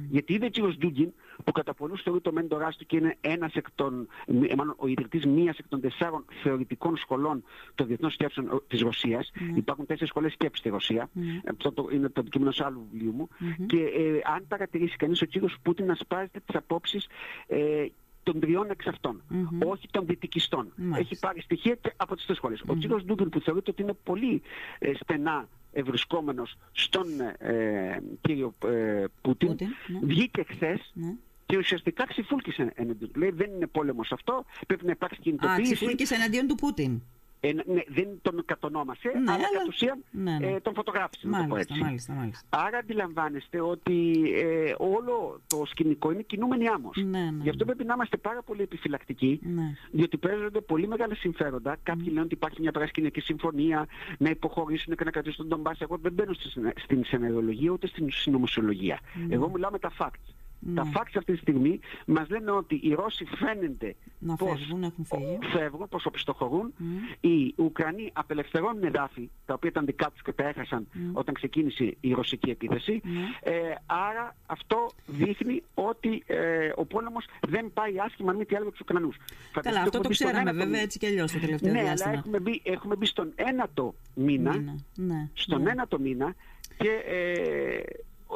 Γιατί 0.10 0.34
είδε 0.34 0.46
ο 0.46 0.50
κύριος 0.50 0.78
Ντούγκιν, 0.78 1.14
που 1.44 1.52
κατά 1.52 1.74
πολλούς 1.74 2.02
θεωρεί 2.02 2.22
το 2.22 2.32
μέντοράς 2.32 2.78
του 2.78 2.86
και 2.86 2.98
είναι 2.98 3.18
ένας 3.22 3.54
εκ 3.54 3.66
των, 3.76 4.08
ε, 4.26 4.56
μάλλον 4.56 4.76
ο 4.78 4.88
ιδρυτής 4.88 5.26
μίας 5.26 5.58
εκ 5.58 5.68
των 5.68 5.82
τεσσάρων 5.82 6.26
θεωρητικών 6.42 6.98
σχολών 6.98 7.44
των 7.76 7.88
διεθνών 7.88 8.12
σκέψεων 8.12 8.48
ε, 8.48 8.58
της 8.68 8.82
Ρωσίας. 8.82 9.32
Υπάρχουν 9.56 9.86
τέσσερις 9.86 10.10
σχολές 10.10 10.32
σκέψης 10.32 10.60
στη 10.60 10.70
Ρωσία. 10.70 11.10
Αυτό 11.50 11.72
το, 11.72 11.88
είναι 11.92 12.10
το 12.10 12.22
αντικείμενο 12.22 12.52
σε 12.52 12.66
άλλου 12.66 12.88
βιβλίου 12.92 13.12
μου. 13.12 13.28
Και 13.66 13.78
ε, 13.78 14.20
αν 14.36 14.46
παρατηρήσει 14.48 14.96
κανείς 14.96 15.22
ο 15.22 15.26
κύριος 15.26 15.58
Πούτιν 15.62 15.86
να 15.86 15.96
σπάζεται 15.96 16.40
τις 16.46 16.56
απόψεις 16.56 17.08
ε, 17.48 17.86
των 18.24 18.40
τριών 18.40 18.70
εξ 18.70 18.88
αυτων 18.88 19.22
όχι 19.66 19.88
των 19.92 20.06
δυτικιστών. 20.06 20.72
Μάλιστα. 20.76 21.00
Έχει 21.00 21.20
πάρει 21.20 21.42
στοιχεία 21.42 21.76
και 21.76 21.94
από 21.98 22.16
τις 22.16 22.26
τρεις 22.26 22.38
σχολές. 22.38 22.64
Ο 22.68 22.76
κύριος 22.76 23.04
Ντούγκιν 23.06 23.30
που 23.30 23.40
θεωρείται 23.40 23.72
ότι 23.72 23.82
είναι 23.82 23.94
πολύ 24.04 24.42
ε, 24.80 24.92
στενά 24.94 25.48
ευρισκόμενος 25.72 26.58
στον 26.72 27.08
ε, 27.38 27.98
κύριο 28.22 28.54
ε, 28.66 29.04
Πούτιν, 29.22 29.48
Πούτιν, 29.48 29.68
ναι. 29.88 30.00
βγήκε 30.04 30.44
χθες 30.48 30.92
Ναι. 30.94 31.14
και 31.46 31.58
ουσιαστικά 31.58 32.06
ξυφούλκησε 32.08 32.72
εναντίον 32.76 33.12
του. 33.12 33.20
Λέει 33.20 33.30
δεν 33.32 33.52
είναι 33.52 33.68
πόλεμος 33.68 34.12
αυτό, 34.12 34.46
πρέπει 34.68 34.86
να 34.86 34.92
υπάρξει 34.92 35.20
Α, 35.20 35.24
κινητοποίηση. 35.24 35.74
ξυφούρκησε 35.74 36.16
εναντίον 36.16 36.48
του 36.48 36.56
Πούτιν. 36.56 37.02
Ε, 37.44 37.54
ναι, 37.54 37.82
δεν 37.88 38.08
τον 38.22 38.44
κατονόμασε, 38.46 39.08
Ναι, 39.08 39.14
αλλά 39.32 39.32
αλλά- 39.34 39.58
κατ' 39.58 39.68
ουσίαν 39.68 40.04
Ναι, 40.12 40.38
ναι. 40.38 40.48
ε, 40.48 40.60
τον 40.60 40.74
φωτογράφησε. 40.74 41.28
να 41.28 41.38
το 41.38 41.44
πω 41.44 41.50
Μάλιστα, 41.50 41.74
έτσι. 41.74 41.86
μάλιστα, 41.86 42.14
μάλιστα. 42.14 42.48
Άρα 42.50 42.78
αντιλαμβάνεστε 42.78 43.62
ότι 43.62 44.22
ε, 44.36 44.74
όλο 44.78 45.42
το 45.48 45.64
σκηνικό 45.66 46.12
είναι 46.12 46.22
κινούμενη 46.22 46.68
άμμος. 46.68 46.98
Ναι, 46.98 47.20
ναι, 47.20 47.44
Γι' 47.44 47.50
αυτό 47.50 47.64
ναι. 47.64 47.66
πρέπει 47.72 47.84
να 47.84 47.94
είμαστε 47.94 48.18
πάρα 48.18 48.42
πολύ 48.42 48.62
επιφυλακτικοί, 48.62 49.40
Ναι. 49.44 49.74
διότι 49.92 50.18
παίζονται 50.18 50.62
πολύ 50.62 50.88
μεγάλα 50.88 51.16
συμφέροντα. 51.16 51.78
Κάποιοι 51.84 52.06
λένε 52.08 52.22
ότι 52.22 52.34
υπάρχει 52.34 52.62
μια 52.62 52.72
πράσινη 52.72 53.10
συμφωνία, 53.18 53.88
να 54.18 54.30
υποχωρήσουν 54.30 54.96
και 54.96 55.04
να 55.04 55.12
κρατήσουν 55.12 55.48
τον 55.50 55.60
Μπάσα. 55.60 55.80
Εγώ 55.84 55.98
δεν 55.98 56.14
μπαίνω 56.14 56.34
στη 56.34 56.50
συνε- 56.50 56.80
στην 56.80 57.06
σενεργολογία 57.06 57.72
ούτε 57.72 57.88
στην 57.88 58.12
συνωμοσιολογία. 58.12 59.00
Εγώ 59.30 59.50
μιλάω 59.50 59.72
με 59.72 59.80
τα 59.80 59.92
facts. 60.00 60.34
Τα 60.76 60.84
Ναι. 60.84 60.92
facts 60.94 61.14
αυτή 61.18 61.32
τη 61.34 61.38
στιγμή 61.38 61.80
μας 62.06 62.30
λένε 62.30 62.52
ότι 62.52 62.80
οι 62.84 62.94
Ρώσοι 62.94 63.26
φαίνεται 63.26 63.96
Να 64.20 64.36
πως 64.36 64.60
φεύγουν, 64.60 64.84
έχουν 64.84 65.06
φύγει. 65.06 65.38
φεύγουν, 65.58 65.88
πως 65.90 66.06
οπισθοχωρούν. 66.06 66.74
Οι 67.20 67.54
Ουκρανοί 67.58 68.10
απελευθερώνουν 68.14 68.84
εδάφη, 68.84 69.30
τα 69.46 69.54
οποία 69.54 69.70
ήταν 69.70 69.86
δικά 69.86 70.10
τους 70.12 70.22
και 70.22 70.32
τα 70.34 70.48
έχασαν 70.48 70.88
όταν 71.14 71.34
ξεκίνησε 71.34 71.96
η 72.00 72.12
ρωσική 72.14 72.50
επίθεση. 72.50 73.02
Ε, 73.44 73.52
άρα 73.86 74.36
αυτό 74.46 74.90
δείχνει 75.06 75.64
ότι 75.74 76.24
ε, 76.26 76.72
ο 76.76 76.86
πόλεμος 76.86 77.26
δεν 77.48 77.72
πάει 77.74 78.00
άσχημα 78.00 78.32
μη 78.34 78.46
τι 78.46 78.56
άλλο 78.56 78.66
με 78.66 78.72
τους 78.72 78.80
Ουκρανούς. 78.80 79.16
Καλά, 79.18 79.30
Φανταστείτε, 79.52 79.80
αυτό 79.80 79.98
έχουμε 79.98 80.04
το 80.04 80.08
μπει 80.10 80.14
στον 80.16 80.28
ξέραμε 80.28 80.50
ένατο 80.50 80.58
βέβαια 80.58 80.72
μήνα. 80.72 80.84
έτσι 80.84 81.00
κι 81.00 81.06
αλλιώς 81.06 81.32
το 81.32 81.40
τελευταίο 81.40 81.72
Ναι, 81.72 81.80
αλλά 81.80 81.88
διάστημα. 81.88 82.14
έχουμε 82.14 82.40
μπει, 82.40 82.62
έχουμε 82.64 82.96
μπει 82.96 83.06
στον 83.06 83.32
ένατο 83.36 83.96
μήνα, 84.16 84.52
Μήνα, 84.58 84.76
Ναι. 84.96 85.30
στον 85.34 85.62
ναι. 85.62 85.70
ένατο 85.72 86.00
μήνα 86.00 86.36
και 86.78 86.90
ε, 86.90 87.82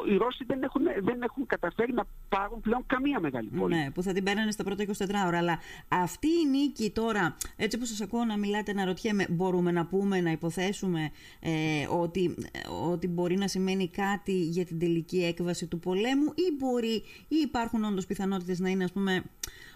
οι 0.08 0.16
Ρώσοι 0.16 0.44
δεν 0.44 0.62
έχουν, 0.62 0.82
δεν 1.00 1.22
έχουν 1.22 1.46
καταφέρει 1.46 1.92
να 1.92 2.04
πάρουν 2.28 2.60
πλέον 2.60 2.84
καμία 2.86 3.20
μεγάλη 3.20 3.48
πόλη. 3.48 3.74
Ναι, 3.74 3.90
που 3.90 4.02
θα 4.02 4.12
την 4.12 4.24
παίρνανε 4.24 4.50
στα 4.50 4.64
πρώτα 4.64 4.84
24 4.86 4.92
ώρα. 5.26 5.38
Αλλά 5.38 5.58
αυτή 5.88 6.26
η 6.26 6.48
νίκη 6.50 6.90
τώρα, 6.90 7.36
έτσι 7.56 7.76
όπως 7.76 7.88
σας 7.88 8.00
ακούω 8.00 8.24
να 8.24 8.36
μιλάτε, 8.36 8.72
να 8.72 8.84
ρωτιέμαι, 8.84 9.26
μπορούμε 9.30 9.70
να 9.70 9.86
πούμε, 9.86 10.20
να 10.20 10.30
υποθέσουμε 10.30 11.10
ε, 11.40 11.86
ότι, 11.90 12.34
ότι 12.90 13.08
μπορεί 13.08 13.36
να 13.36 13.48
σημαίνει 13.48 13.88
κάτι 13.88 14.32
για 14.32 14.64
την 14.64 14.78
τελική 14.78 15.24
έκβαση 15.24 15.66
του 15.66 15.78
πολέμου 15.78 16.32
ή 16.34 16.56
μπορεί, 16.58 17.02
ή 17.28 17.36
υπάρχουν 17.42 17.84
όντως 17.84 18.06
πιθανότητες 18.06 18.58
να 18.58 18.68
είναι, 18.68 18.84
ας 18.84 18.92
πούμε, 18.92 19.22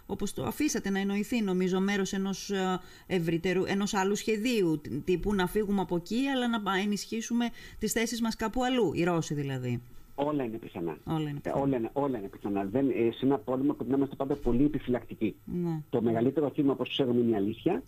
όπως 0.06 0.32
το 0.32 0.44
αφήσατε 0.44 0.90
να 0.90 0.98
εννοηθεί 0.98 1.42
νομίζω 1.42 1.80
μέρος 1.80 2.12
ενός 2.12 2.50
ε, 2.50 2.80
ευρύτερου, 3.06 3.64
ενός 3.66 3.94
άλλου 3.94 4.16
σχεδίου 4.16 4.80
τύπου 5.04 5.34
να 5.34 5.46
φύγουμε 5.46 5.80
από 5.80 5.96
εκεί 5.96 6.26
αλλά 6.34 6.48
να 6.48 6.78
ενισχύσουμε 6.82 7.50
τις 7.78 7.92
θέσεις 7.92 8.20
μας 8.20 8.36
κάπου 8.36 8.64
αλλού, 8.64 8.92
οι 8.94 9.04
Ρώσοι 9.04 9.34
δηλαδή. 9.34 9.82
Όλα 10.26 10.44
είναι 10.44 10.56
πιθανά. 10.56 10.96
Όλα 11.04 11.28
είναι 11.28 11.40
Ε, 11.42 11.50
όλα, 11.50 11.76
είναι, 11.76 11.90
όλα 11.92 12.18
είναι 12.18 12.28
πιθανά. 12.28 12.64
Δεν, 12.64 12.88
ε, 12.88 13.10
σε 13.12 13.26
ένα 13.26 13.38
πόλεμο 13.38 13.72
πρέπει 13.72 13.90
να 13.90 13.96
είμαστε 13.96 14.16
πάντα 14.16 14.34
πολύ 14.36 14.64
επιφυλακτικοί. 14.64 15.36
Ναι. 15.44 15.82
Το 15.90 16.02
μεγαλύτερο 16.02 16.50
θύμα, 16.50 16.72
όπως 16.72 16.88
ξέρουμε, 16.88 17.20
είναι 17.20 17.30
η 17.30 17.34
αλήθεια 17.34 17.82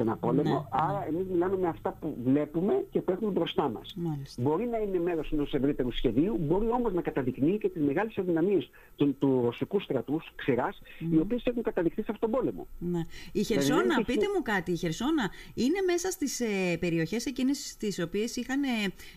σε 0.00 0.06
ένα 0.08 0.16
πόλεμο. 0.16 0.54
Ναι, 0.54 0.60
άρα 0.70 1.06
εμείς 1.08 1.26
μιλάμε 1.32 1.56
με 1.56 1.68
αυτά 1.68 1.96
που 2.00 2.16
βλέπουμε 2.24 2.84
και 2.90 3.00
που 3.00 3.12
έχουμε 3.12 3.30
μπροστά 3.30 3.68
μας. 3.68 3.94
Μάλιστα. 3.96 4.42
Μπορεί 4.42 4.66
να 4.66 4.78
είναι 4.78 4.98
μέρος 4.98 5.32
ενός 5.32 5.54
ευρύτερου 5.54 5.92
σχεδίου, 5.92 6.36
μπορεί 6.40 6.70
όμως 6.70 6.92
να 6.92 7.00
καταδεικνύει 7.02 7.58
και 7.58 7.68
τις 7.68 7.82
μεγάλες 7.82 8.18
αδυναμίες 8.18 8.70
του, 8.96 9.14
του 9.18 9.40
ρωσικού 9.44 9.80
στρατούς, 9.80 10.32
ξηράς, 10.36 10.80
οι 11.12 11.18
οποίες 11.18 11.44
έχουν 11.44 11.62
καταδειχθεί 11.62 12.02
σε 12.02 12.10
αυτόν 12.12 12.30
τον 12.30 12.40
πόλεμο. 12.40 12.66
Ναι. 12.78 13.00
Η 13.32 13.42
Χερσόνα, 13.42 13.82
Δηλαδή, 13.82 14.04
πείτε 14.04 14.26
μου 14.36 14.42
κάτι, 14.42 14.70
η 14.72 14.76
Χερσόνα 14.76 15.30
είναι 15.54 15.80
μέσα 15.86 16.10
στις 16.10 16.40
ε, 16.40 16.76
περιοχές 16.80 17.26
εκείνες 17.26 17.68
στις 17.70 17.98
οποίες 18.00 18.36
είχαν 18.36 18.62
ε, 18.62 18.68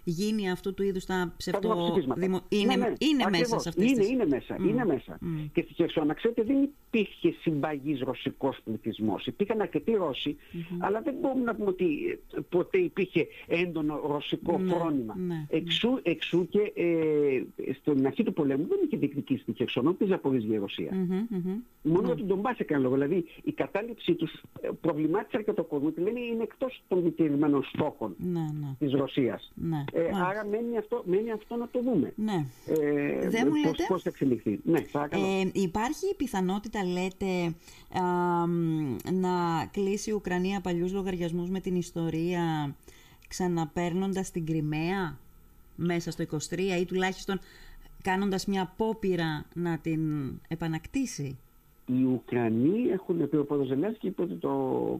γίνει 0.03 0.51
αυτού 0.51 0.73
του 0.73 0.83
είδους 0.83 1.05
τα 1.05 1.33
ψευτο... 1.37 1.59
δημοψηφίσματα. 1.73 2.19
δημο- 2.21 2.41
Είναι, 2.49 2.75
Ναι, 2.75 2.87
ναι, 2.87 2.93
είναι 2.97 3.15
μέσα 3.17 3.27
ακριβώς. 3.27 3.61
σε 3.61 3.69
αυτές 3.69 3.85
είναι, 3.89 3.99
τις... 3.99 4.09
Είναι 4.09 4.25
μέσα, 4.25 4.55
είναι 4.59 4.85
μέσα. 4.85 5.19
Και 5.53 5.61
στη 5.61 5.73
Χερσόνα, 5.73 6.13
ξέρετε, 6.13 6.43
δεν 6.43 6.57
υπήρχε 6.63 7.33
συμπαγής 7.41 7.99
ρωσικός 8.01 8.59
πληθυσμός. 8.63 9.25
Υπήρχαν 9.25 9.61
αρκετοί 9.61 9.91
Ρώσοι, 9.91 10.37
αλλά 10.79 11.01
δεν 11.01 11.15
μπορούμε 11.21 11.43
να 11.43 11.55
πούμε 11.55 11.69
ότι 11.69 12.19
ε, 12.38 12.39
ποτέ 12.49 12.77
υπήρχε 12.77 13.27
έντονο 13.47 14.01
ρωσικό 14.07 14.57
Ναι, 14.57 14.73
φρόνημα. 14.73 15.15
ναι, 15.17 15.45
εξού, 15.49 15.99
εξού 16.03 16.47
και 16.49 16.59
ε, 16.75 17.73
στην 17.81 18.05
αρχή 18.05 18.23
του 18.23 18.33
πολέμου 18.33 18.65
δεν 18.67 18.77
είχε 18.86 18.97
διεκδικήσει 18.97 19.41
στη 19.41 19.53
Χερσόνα 19.53 19.89
ούτε 19.89 20.03
η 20.03 20.07
Ζαπορίζια 20.07 20.55
η 20.55 20.57
Ρωσία. 20.59 20.89
Μμμ, 20.93 21.25
μμμ. 21.29 21.57
Μόνο 21.81 22.05
για 22.05 22.15
τον 22.15 22.25
Ντομπάς 22.27 22.57
έκανε 22.59 22.81
λόγο. 22.81 22.93
Δηλαδή 22.93 23.25
η 23.43 23.51
κατάληψή 23.51 24.13
τους 24.15 24.41
ε, 24.62 24.69
προβλημάτισε 24.81 25.38
αρκετό 25.38 25.63
κόσμο 25.63 25.91
και 25.91 26.01
λένε 26.01 26.19
είναι 26.19 26.43
εκτός 26.43 26.83
των 26.88 27.01
διατηρημένων 27.01 27.63
στόχων 27.63 28.15
Ναι, 28.17 28.39
ναι. 28.39 28.75
της 28.79 28.91
Ρωσίας. 28.93 29.51
Ναι, 29.55 29.83
Ε, 29.93 29.99
μάλιστα. 30.01 30.25
άρα 30.25 30.45
μένει 30.45 30.77
αυτό, 30.77 31.03
μένει 31.05 31.31
αυτό 31.31 31.55
να 31.55 31.67
το 31.71 31.81
δούμε. 31.81 32.13
Ναι. 32.15 32.45
Ε, 32.67 33.29
Δεν 33.29 33.47
μου 33.47 33.51
πώς, 33.53 33.65
λέτε; 33.65 33.86
πώς 33.88 34.01
θα 34.01 34.09
εξελιχθεί. 34.09 34.59
Ναι, 34.63 34.81
παρακαλώ. 34.81 35.25
Ε, 35.25 35.49
υπάρχει 35.53 36.05
η 36.12 36.15
πιθανότητα, 36.15 36.79
λέτε, 36.86 37.55
α, 38.01 38.01
μ, 38.47 38.95
να 39.12 39.65
κλείσει 39.71 40.09
η 40.09 40.13
Ουκρανία 40.13 40.62
παλιούς 40.63 40.93
λογαριασμούς 40.93 41.49
με 41.49 41.60
την 41.60 41.76
ιστορία 41.76 42.76
ξαναπέρνοντας 43.28 44.32
την 44.32 44.45
Κρυμαία 44.45 45.17
μέσα 45.76 46.12
στο 46.12 46.23
23 46.23 46.60
ή 46.82 46.86
τουλάχιστον 46.86 47.39
κάνοντας 48.02 48.45
μια 48.45 48.62
απόπειρα 48.62 49.45
να 49.54 49.78
την 49.78 50.02
επανακτήσει; 50.47 51.38
Οι 51.86 52.04
Ουκρανοί 52.04 52.88
έχουν 52.91 53.30
πει 53.30 53.36
ο 53.36 53.45
πρόεδρος 53.45 53.69
Ζελένσκι 53.69 54.08
είπε 54.08 54.21
ότι 54.21 54.34
το 54.34 54.52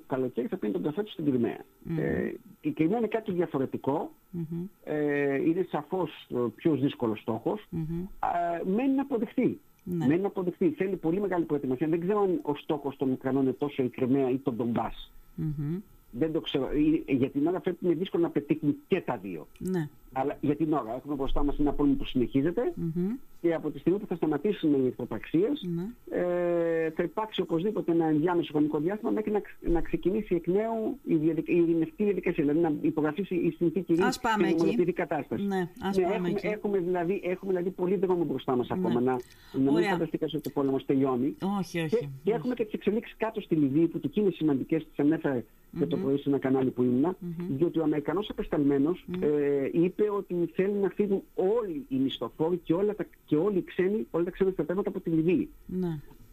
καλοκαίρι 0.08 0.48
θα 0.48 0.58
πίνει 0.58 0.74
τον 0.74 0.84
καφέ 0.84 1.04
τους 1.04 1.12
στην 1.14 1.26
Κρυμαία. 1.26 1.66
Ε, 1.98 2.32
η 2.62 2.72
Κρυμαία 2.72 2.98
είναι 2.98 3.08
κάτι 3.08 3.32
διαφορετικό. 3.32 4.12
Μμμ, 4.30 4.64
Ε, 4.84 5.36
είναι 5.36 5.68
σαφώς 5.70 6.28
ο 6.32 6.50
πιο 6.50 6.76
δύσκολος 6.76 7.20
στόχος. 7.20 7.66
μμμ. 7.70 8.06
Α, 8.20 8.30
μένει 8.66 8.94
να 8.94 9.02
αποδειχθεί. 9.02 9.60
Ναι. 9.84 10.06
Μένει 10.06 10.22
να 10.22 10.28
αποδειχθεί. 10.28 10.70
Θέλει 10.70 10.96
πολύ 10.96 11.20
μεγάλη 11.20 11.44
προετοιμασία. 11.46 11.88
Δεν 11.88 12.00
ξέρω 12.00 12.22
αν 12.22 12.40
ο 12.42 12.56
στόχος 12.56 12.98
των 12.98 13.12
Ουκρανών 13.12 13.44
είναι 13.44 13.54
τόσο 13.54 13.84
η 13.84 13.90
Κρυμαία 13.90 14.30
ή 14.30 14.38
το 14.38 14.52
Ντομπάς. 14.52 15.12
Μμμ. 15.36 15.80
Δεν 16.16 16.32
το 16.32 16.42
ξέρω. 16.42 16.70
Ε, 17.08 17.14
Για 17.14 17.30
την 17.30 17.48
ώρα 17.48 17.62
φαίνεται 17.62 17.86
είναι 17.86 17.96
δύσκολο 17.96 18.24
να 18.24 18.30
πετύχουμε 18.30 18.76
και 18.88 19.02
τα 19.02 19.18
δύο. 19.18 19.48
Ναι. 19.60 19.90
Αλλά 20.14 20.38
για 20.42 20.56
την 20.56 20.74
ώρα 20.74 20.96
έχουμε 20.96 21.16
μπροστά 21.16 21.44
μας 21.44 21.60
ένα 21.60 21.72
πόλεμο 21.74 21.96
που 21.96 22.06
συνεχίζεται 22.06 22.74
Μμμ. 22.76 23.08
και 23.42 23.54
από 23.54 23.70
τη 23.72 23.80
στιγμή 23.80 24.00
που 24.00 24.06
θα 24.08 24.16
σταματήσουν 24.16 24.74
οι 24.74 24.88
εχθροπραξίες 24.88 25.68
Ναι. 25.76 25.88
ε, 26.20 26.73
θα 26.96 27.04
υπάρξει 27.04 27.42
οπωσδήποτε 27.42 27.92
ένα 27.92 28.06
ενδιάμεσο 28.06 28.52
χρονικό 28.52 28.80
διάστημα 28.80 29.12
μέχρι 29.12 29.32
να, 29.32 29.40
ξ- 29.40 29.68
να 29.68 29.82
ξεκινήσει 29.82 30.36
εκ 30.36 30.48
νέου 30.48 31.00
η, 31.04 31.16
διαδικα... 31.16 31.52
η 31.54 31.58
ειρηνευτική 31.58 32.04
διαδικασία, 32.04 32.44
δηλαδή 32.44 32.60
να 32.60 32.74
υπογραφήσει 32.82 33.36
η 33.36 33.52
συνθήκη 33.58 33.96
Ας 34.02 34.20
πάμε 34.20 34.44
και 34.44 34.50
η 34.50 34.52
εκεί. 34.52 34.60
μονοποιητική 34.64 34.98
κατάστασης. 34.98 35.46
Ναι, 35.48 35.70
ας 35.82 36.00
πάμε 36.00 36.14
έχουμε, 36.16 36.30
εκεί. 36.30 36.48
Έχουμε, 36.48 36.78
δηλαδή, 36.80 37.22
έχουμε 37.24 37.52
δηλαδή 37.52 37.70
πολύ 37.70 37.96
δρόμο 37.96 38.24
μπροστά 38.24 38.56
μας 38.56 38.72
ακόμα 38.72 39.00
να, 39.02 39.12
να 39.12 39.20
μην 39.60 39.68
Ωραία. 39.68 39.90
φανταστεί 39.92 40.18
κανείς 40.18 40.34
ότι 40.36 40.48
ο 40.50 40.52
πόλεμος 40.54 40.86
τελειώνει. 40.86 41.36
Όχι, 41.60 41.72
Και, 41.72 41.96
όχι. 41.96 42.10
και 42.24 42.32
έχουμε 42.32 42.54
και 42.54 42.64
τις 42.64 42.74
εξελίξεις 42.74 43.16
κάτω 43.18 43.42
στη 43.42 43.56
Λιβύη 43.56 43.88
που 43.88 44.00
και 44.00 44.08
εκεί 44.08 44.20
είναι 44.20 44.32
σημαντικές, 44.32 44.84
τις 44.88 45.00
ανέφερε 45.00 45.44
και 45.80 45.86
το 45.86 45.98
πρωί 45.98 46.18
σε 46.18 46.30
ένα 46.30 46.38
κανάλι 46.38 46.70
που 46.70 46.84
ήμουνα, 46.84 47.16
διότι 47.50 47.80
ο 47.80 47.84
Αμερικανός 47.84 48.30
απεσταλμένος 48.30 49.06
ε, 49.22 49.70
είπε 49.72 49.92
είπε 50.04 50.10
ότι 50.18 50.50
θέλουν 50.54 50.80
να 50.80 50.90
φύγουν 50.90 51.22
όλοι 51.36 51.86
οι 51.90 51.96
μισθοφόροι 51.96 52.58
και, 52.64 52.74
όλα 52.74 52.96
τα, 52.96 53.06
και 53.26 53.36
όλοι 53.36 53.58
οι 53.58 53.64
ξένοι, 53.64 54.08
όλα 54.12 54.24
τα 54.24 54.30
ξένα 54.32 54.52
στρατεύματα 54.52 54.90
από 54.90 55.00
τη 55.00 55.10
Λιβύη. 55.10 55.50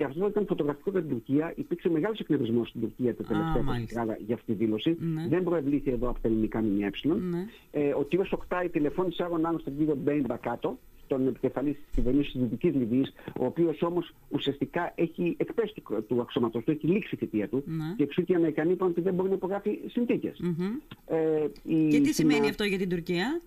Ναι. 0.00 0.06
Και 0.06 0.18
αυτό 0.18 0.26
ήταν 0.28 0.46
φωτογραφικό 0.46 0.90
για 0.90 1.00
την 1.00 1.10
Τουρκία. 1.10 1.52
Υπήρξε 1.56 1.88
μεγάλος 1.88 2.18
εκνευρισμός 2.20 2.68
στην 2.68 2.80
Τουρκία 2.80 3.14
τα 3.14 3.22
τελευταία 3.24 3.62
χρόνια 3.62 4.18
για 4.26 4.34
αυτή 4.34 4.52
τη 4.52 4.64
δήλωση. 4.64 4.96
Ναι. 5.00 5.26
Δεν 5.28 5.42
προεβλήθη 5.42 5.90
εδώ 5.90 6.08
από 6.08 6.20
τα 6.20 6.28
ελληνικά 6.28 6.60
ΜΜΕ. 6.62 6.90
Ναι. 7.04 7.46
Ε, 7.70 7.92
ο 7.94 8.04
κύριος 8.04 8.32
Οκτάι 8.32 8.68
τηλεφώνησε 8.68 9.22
άρον 9.22 9.46
άρον 9.46 9.60
στον 9.60 9.76
κύριο 9.76 9.94
Ντμπέιμπα 9.94 10.36
κάτω, 10.36 10.78
τον 11.06 11.26
επικεφαλής 11.26 11.74
της 11.76 11.84
κυβερνήσεως 11.94 12.32
της 12.32 12.40
Δυτικής 12.42 12.74
Λιβύης, 12.74 13.12
ο 13.40 13.44
οποίος 13.44 13.82
όμως 13.82 14.12
ουσιαστικά 14.28 14.92
έχει 14.94 15.34
εκπέσει 15.38 15.74
του, 15.74 16.04
του 16.08 16.20
αξιωματός 16.20 16.64
του, 16.64 16.70
έχει 16.70 16.86
λήξει 16.86 17.14
η 17.14 17.18
θητεία 17.18 17.48
του. 17.48 17.62
Ναι. 17.66 17.94
Και 17.96 18.02
εξού 18.02 18.22
και 18.24 18.32
οι 18.32 18.36
Αμερικανοί 18.36 18.72
είπαν 18.72 18.88
ότι 18.88 19.00
δεν 19.00 19.14
μπορεί 19.14 19.28
να 19.28 19.34
υπογράφει 19.34 19.78
συνθήκες. 19.86 20.40
Μμμ. 20.40 20.66
Ε, 21.06 21.44
η- 21.62 21.88
Και 21.88 22.00
τι 22.00 22.12
στην- 22.12 22.12
σημαίνει 22.12 22.48
αυτό 22.48 22.64
για 22.64 22.78
την 22.78 22.88
Τουρκία; 22.88 23.40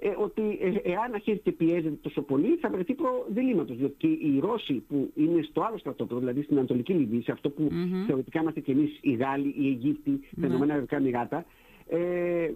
Ε, 0.00 0.08
ότι 0.18 0.42
ε, 0.60 0.90
εάν 0.90 1.14
αρχίζει 1.14 1.38
και 1.38 1.52
πιέζεται 1.52 1.98
τόσο 2.02 2.22
πολύ 2.22 2.56
θα 2.56 2.70
βρεθεί 2.70 2.94
προ 2.94 3.26
διλήμματος. 3.28 3.76
Διότι 3.76 3.94
και 3.98 4.06
οι 4.06 4.38
Ρώσοι 4.40 4.74
που 4.88 5.10
είναι 5.14 5.42
στο 5.42 5.62
άλλο 5.62 5.78
στρατόπεδο, 5.78 6.18
δηλαδή 6.20 6.42
στην 6.42 6.56
Ανατολική 6.58 6.92
Λιβύη, 6.92 7.22
σε 7.22 7.32
αυτό 7.32 7.50
που 7.50 7.62
Μμμ. 7.70 8.04
θεωρητικά 8.06 8.40
είμαστε 8.40 8.60
και 8.60 8.72
εμείς 8.72 8.98
οι 9.00 9.12
Γάλλοι, 9.12 9.54
οι 9.58 9.66
Αιγύπτιοι, 9.68 10.20
τα 10.20 10.26
Ναι. 10.40 10.46
Ηνωμένα 10.46 10.72
Αραβικά 10.72 10.96
Εμιράτα, 10.96 11.44
ε, 11.90 11.98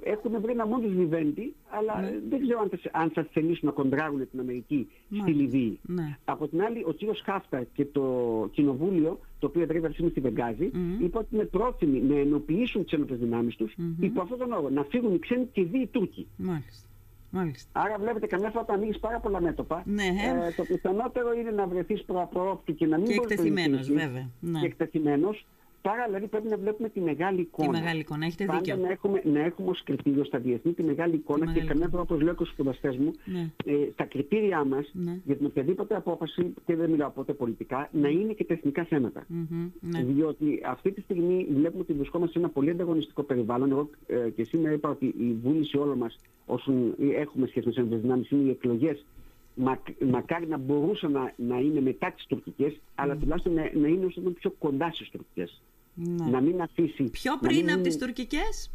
έχουν 0.03 0.41
βρει 0.41 0.53
ένα 0.53 0.67
μόντους 0.67 0.95
βιβέντη, 0.95 1.55
αλλά 1.71 2.01
Ναι. 2.01 2.07
ε, 2.07 2.21
δεν 2.29 2.41
ξέρω 2.41 2.59
αν 2.61 2.69
θα, 2.69 2.79
αν 3.01 3.11
θα 3.11 3.27
θελήσουν 3.33 3.69
να 3.69 3.71
κοντράρουν 3.73 4.29
την 4.31 4.41
Αμερική 4.41 4.89
στη 5.07 5.17
Μάλιστα. 5.19 5.41
Λιβύη. 5.43 5.79
Ναι. 5.83 6.19
Από 6.25 6.49
την 6.49 6.63
άλλη, 6.63 6.83
ο 6.87 6.93
κύριος 6.93 7.21
Χάφτα 7.25 7.65
και 7.75 7.85
το 7.85 8.05
κοινοβούλιο, 8.53 9.19
το 9.39 9.47
οποίο 9.47 9.63
εδρεύει 9.63 9.87
αυτή 9.87 10.03
τη 10.03 10.09
στιγμή 10.09 10.11
στη 10.11 10.21
Βεγγάζη, 10.21 10.71
Μμμ. 10.75 11.05
είπε 11.05 11.19
ότι 11.19 11.29
είναι 11.35 11.45
πρόθυμοι 11.45 12.01
να 12.01 12.17
ενοποιήσουν 12.17 12.83
τις 12.85 12.93
ένοπλες 12.93 13.19
δυνάμεις 13.19 13.57
τους, 13.57 13.75
Μμμ. 13.77 13.95
υπό 14.01 14.21
αυτόν 14.21 14.39
τον 14.39 14.53
όρο, 14.53 14.69
να 14.71 14.85
φύγουν 14.85 15.15
οι 15.15 15.19
ξένοι 15.19 15.49
και 15.53 15.61
οι 15.61 15.65
δύο 15.65 15.81
οι 15.81 15.87
Τούρκοι. 15.87 16.27
Μάλιστα. 16.37 16.87
Μάλιστα. 17.35 17.81
Άρα 17.83 17.99
βλέπετε 17.99 18.27
καμιά 18.27 18.51
φορά 18.51 18.61
όταν 18.63 18.77
ανοίγεις 18.77 18.99
πάρα 18.99 19.19
πολλά 19.21 19.41
μέτωπα, 19.41 19.83
Ναι, 19.87 20.03
ε. 20.03 20.47
ε, 20.47 20.53
το 20.57 20.63
πιθανότερο 20.65 21.33
είναι 21.33 21.51
να 21.51 21.67
βρεθείς 21.67 22.05
προαπρόπτου 22.05 22.75
και 22.75 22.87
να 22.87 22.97
μην 22.99 23.07
Και 23.07 23.15
μπορείς 23.15 23.29
να 23.37 23.43
εκτεθειμένος, 23.45 23.87
διοικήσεις. 23.87 24.07
βέβαια. 24.07 24.29
Ναι. 24.41 24.61
Και 24.61 24.67
εκτεθειμένος. 24.67 25.47
Άρα 25.85 26.05
δηλαδή 26.07 26.27
πρέπει 26.27 26.49
να 26.49 26.57
βλέπουμε 26.57 26.89
τη 26.89 27.01
μεγάλη 27.01 27.41
εικόνα. 27.41 27.73
Τη 27.73 27.79
μεγάλη 27.81 28.01
εικόνα. 28.01 28.25
Έχετε 28.27 28.45
Πάντα 28.45 28.59
δίκιο. 28.59 28.77
να 28.77 28.91
έχουμε, 28.91 29.21
να 29.25 29.41
έχουμε 29.41 29.69
ως 29.71 29.83
κριτήριο 29.83 30.25
στα 30.25 30.39
διεθνή 30.39 30.73
τη 30.73 30.83
μεγάλη 30.83 31.15
εικόνα 31.15 31.39
μεγάλη 31.39 31.59
και 31.61 31.67
καμιά 31.67 31.87
εικόνα. 31.87 31.91
φορά 31.91 32.03
όπως 32.03 32.21
λέω 32.21 32.35
και 32.35 32.43
στους 32.45 32.53
σπουδαστές 32.55 32.97
μου, 32.97 33.11
Ναι. 33.25 33.51
ε, 33.65 33.75
τα 33.97 34.05
κριτήριά 34.05 34.65
μας 34.65 34.91
Ναι. 34.93 35.21
για 35.25 35.37
την 35.37 35.47
οποιαδήποτε 35.47 35.97
απόφαση, 35.97 36.55
και 36.67 36.77
δεν 36.77 36.91
μιλάω 36.91 37.11
ποτέ 37.11 37.33
πολιτικά, 37.33 37.89
να 37.93 38.09
είναι 38.09 38.33
και 38.33 38.45
τα 38.45 38.55
εθνικά 38.55 38.85
θέματα. 38.85 39.25
Μμμ. 39.29 39.71
Ναι. 39.81 40.03
Διότι 40.03 40.63
αυτή 40.67 40.93
τη 40.93 41.01
στιγμή 41.01 41.47
βλέπουμε 41.55 41.81
ότι 41.83 41.93
βρισκόμαστε 41.93 42.33
σε 42.33 42.39
ένα 42.39 42.49
πολύ 42.49 42.71
ανταγωνιστικό 42.71 43.23
περιβάλλον. 43.23 43.71
Εγώ 43.71 43.91
ε, 44.07 44.31
και 44.31 44.45
σήμερα 44.45 44.75
είπα 44.75 44.89
ότι 44.91 45.07
η 45.07 45.37
βούληση 45.43 45.77
όλων 45.79 45.99
μας 45.99 46.19
όσων 46.47 46.95
έχουμε 47.15 47.47
σχέση 47.47 47.67
με 47.81 47.87
τι 47.87 47.97
δυνάμεις 47.97 48.31
είναι 48.31 48.43
οι 48.43 48.51
εκλογές. 48.51 49.05
Μακ, 49.55 49.79
μακάρι 50.11 50.47
να 50.47 50.59
μπορούσαν 50.59 51.11
να, 51.13 51.33
να 51.37 51.59
είναι 51.59 51.81
μετά 51.81 52.13
τι 52.17 52.25
τουρκικές, 52.29 52.81
αλλά 52.95 53.17
τουλάχιστον 53.17 53.53
να, 53.53 53.71
να 53.75 53.89
είναι 53.89 54.05
όσο 54.07 54.21
το 54.21 54.31
πιο 54.31 54.51
κοντά 54.59 54.91
στις 54.93 55.11
τουρκικές. 55.11 55.63
Ναι. 55.95 56.31
Να 56.31 56.41
μην 56.41 56.61
αφήσει. 56.61 57.03
Πιο 57.03 57.33
να 57.33 57.39
πριν 57.39 57.57
μην- 57.65 57.73
από 57.73 57.83
τις 57.83 57.99
τουρκικές; 57.99 58.71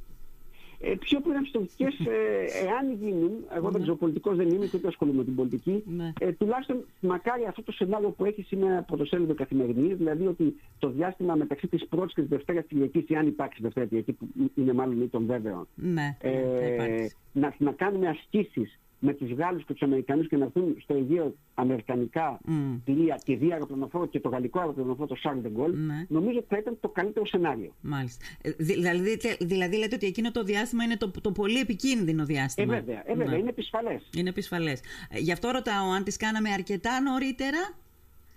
ε, 0.80 0.94
πιο 1.00 1.20
πριν 1.22 1.34
από 1.34 1.42
τις 1.44 1.52
τουρκικές, 1.52 1.94
ε, 2.08 2.66
εάν 2.66 2.94
γίνουν, 3.02 3.32
εγώ 3.56 3.70
δεν 3.72 3.82
ξέρω, 3.82 3.96
πολιτικός 3.96 4.36
δεν 4.38 4.48
είμαι 4.50 4.66
και 4.66 4.78
ούτε 4.78 4.88
ασχολούμαι 4.88 5.18
με 5.18 5.24
την 5.24 5.36
πολιτική, 5.36 5.84
Ναι. 5.86 6.14
ε, 6.20 6.32
τουλάχιστον 6.32 6.86
μακάρι 7.00 7.46
αυτό 7.48 7.64
το 7.64 7.72
σενάριο 7.72 8.10
που 8.10 8.26
έχει 8.26 8.42
σήμερα 8.42 8.82
πρωτοσέλιδο 8.82 9.34
καθημερινή, 9.34 9.94
δηλαδή 9.94 10.28
ότι 10.28 10.56
το 10.80 10.90
διάστημα 10.90 11.36
μεταξύ 11.36 11.68
της 11.68 11.86
πρώτης 11.88 12.14
και 12.14 12.22
της 12.22 12.30
Δευτέρας 12.30 12.66
Κυριακής, 12.68 13.16
αν 13.18 13.28
υπάρξει 13.28 13.62
Δευτέρα 13.62 13.86
Κυριακή, 13.86 14.14
που 14.14 14.28
είναι 14.56 14.74
μάλλον 14.74 15.02
ή 15.02 15.08
τον 15.08 15.26
βέβαιο, 15.26 15.68
Ναι. 15.76 16.18
ε, 16.22 16.32
θα 16.60 16.66
υπάρξει. 16.68 17.16
να, 17.32 17.56
να 17.58 17.72
κάνουμε 17.72 18.08
ασκήσεις 18.08 18.80
με 19.00 19.14
τους 19.14 19.32
Γάλλους 19.32 19.66
και 19.66 19.74
τους 19.74 19.82
Αμερικανούς 19.82 20.28
και 20.28 20.38
να 20.38 20.46
έρθουν 20.46 20.76
στο 20.82 20.94
Αιγαίο 20.94 21.36
αμερικανικά 21.54 22.40
Μμ. 22.46 22.76
πλοία 22.84 23.20
και 23.24 23.36
δύο 23.38 23.52
αεροπλανοφόρο 23.54 24.06
και 24.06 24.20
το 24.20 24.30
γαλλικό 24.30 24.60
αεροπλανοφόρο, 24.60 25.08
το 25.08 25.16
Charles 25.24 25.46
de 25.48 25.62
Gaulle, 25.62 25.74
Ναι. 25.74 26.06
νομίζω 26.10 26.38
ότι 26.38 26.48
θα 26.50 26.58
ήταν 26.58 26.78
το 26.80 26.90
καλύτερο 26.90 27.26
σενάριο. 27.26 27.74
Μάλιστα. 27.82 28.26
Ε, 28.42 28.50
δη- 28.58 28.74
Δηλαδή, 28.74 29.18
τε- 29.18 29.44
δηλαδή 29.44 29.78
λέτε 29.78 29.96
ότι 29.96 30.06
εκείνο 30.06 30.32
το 30.32 30.44
διάστημα 30.44 30.84
είναι 30.84 30.98
το, 30.98 31.12
το 31.22 31.32
πολύ 31.32 31.60
επικίνδυνο 31.60 32.22
Ε, 32.22 32.26
διάστημα. 32.26 32.74
βέβαια, 32.74 33.04
ε, 33.06 33.14
βέβαια 33.16 33.34
Ναι. 33.34 33.38
είναι 33.38 33.50
επισφαλές. 33.50 34.10
Είναι 34.18 34.30
επισφαλές. 34.30 34.80
Γι' 35.18 35.32
αυτό 35.32 35.50
ρωτάω 35.52 35.90
αν 35.92 36.04
τις 36.04 36.18
κάναμε 36.18 36.50
αρκετά 36.50 37.02
νωρίτερα; 37.02 37.58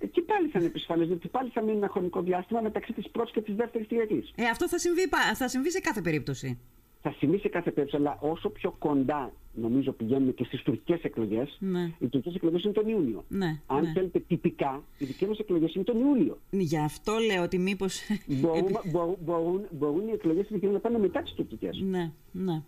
Ε, 0.02 0.06
Και 0.06 0.22
πάλι 0.22 0.48
θα 0.48 0.58
είναι 0.58 0.68
επισφαλές, 0.68 1.06
διότι 1.06 1.28
πάλι 1.28 1.50
θα 1.50 1.62
μείνει 1.62 1.76
ένα 1.76 1.88
χρονικό 1.88 2.22
διάστημα 2.22 2.60
μεταξύ 2.60 2.92
της 2.92 3.08
πρώτης 3.10 3.32
και 3.32 3.40
της 3.40 3.54
δεύτερης 3.54 3.86
Κυριακής. 3.86 4.32
Ε, 4.36 4.44
αυτό 4.44 4.68
θα 4.68 4.78
συμβεί, 4.78 5.08
πα- 5.08 5.34
θα 5.34 5.48
συμβεί 5.48 5.70
σε 5.70 5.80
κάθε 5.80 6.00
περίπτωση. 6.00 6.58
Θα 7.02 7.14
συμβεί 7.18 7.38
σε 7.38 7.48
κάθε 7.48 7.70
περίπτωση, 7.70 8.02
αλλά 8.02 8.18
όσο 8.20 8.48
πιο 8.50 8.70
κοντά 8.78 9.32
νομίζω 9.54 9.92
πηγαίνουμε 9.92 10.32
και 10.32 10.44
στις 10.44 10.62
τουρκικές 10.62 11.02
εκλογές, 11.02 11.56
Ναι. 11.60 11.80
οι 11.98 12.06
τουρκικές 12.08 12.34
εκλογές 12.34 12.62
είναι 12.64 12.72
τον 12.72 12.88
Ιούνιο. 12.88 13.24
Ναι, 13.28 13.60
Αν 13.66 13.80
ναι. 13.82 13.92
θέλετε 13.92 14.18
τυπικά, 14.18 14.82
οι 14.98 15.04
δικές 15.04 15.28
μας 15.28 15.38
εκλογές 15.38 15.74
είναι 15.74 15.84
τον 15.84 16.00
Ιούλιο. 16.00 16.38
Γι' 16.50 16.78
αυτό 16.78 17.12
λέω 17.26 17.42
ότι 17.42 17.58
μήπω. 17.58 17.86
μπορούν, 18.26 18.66
μπορούν, 18.92 19.16
μπορούν, 19.24 19.62
μπορούν 19.70 20.08
οι 20.08 20.12
εκλογές 20.12 20.44
στην 20.44 20.54
Κυριακή 20.60 20.74
να 20.74 20.80
πάνε 20.90 20.98
μετά 20.98 21.22
τις 21.22 21.32
τουρκικές. 21.32 21.80
ναι, 21.80 22.10
ναι. 22.32 22.62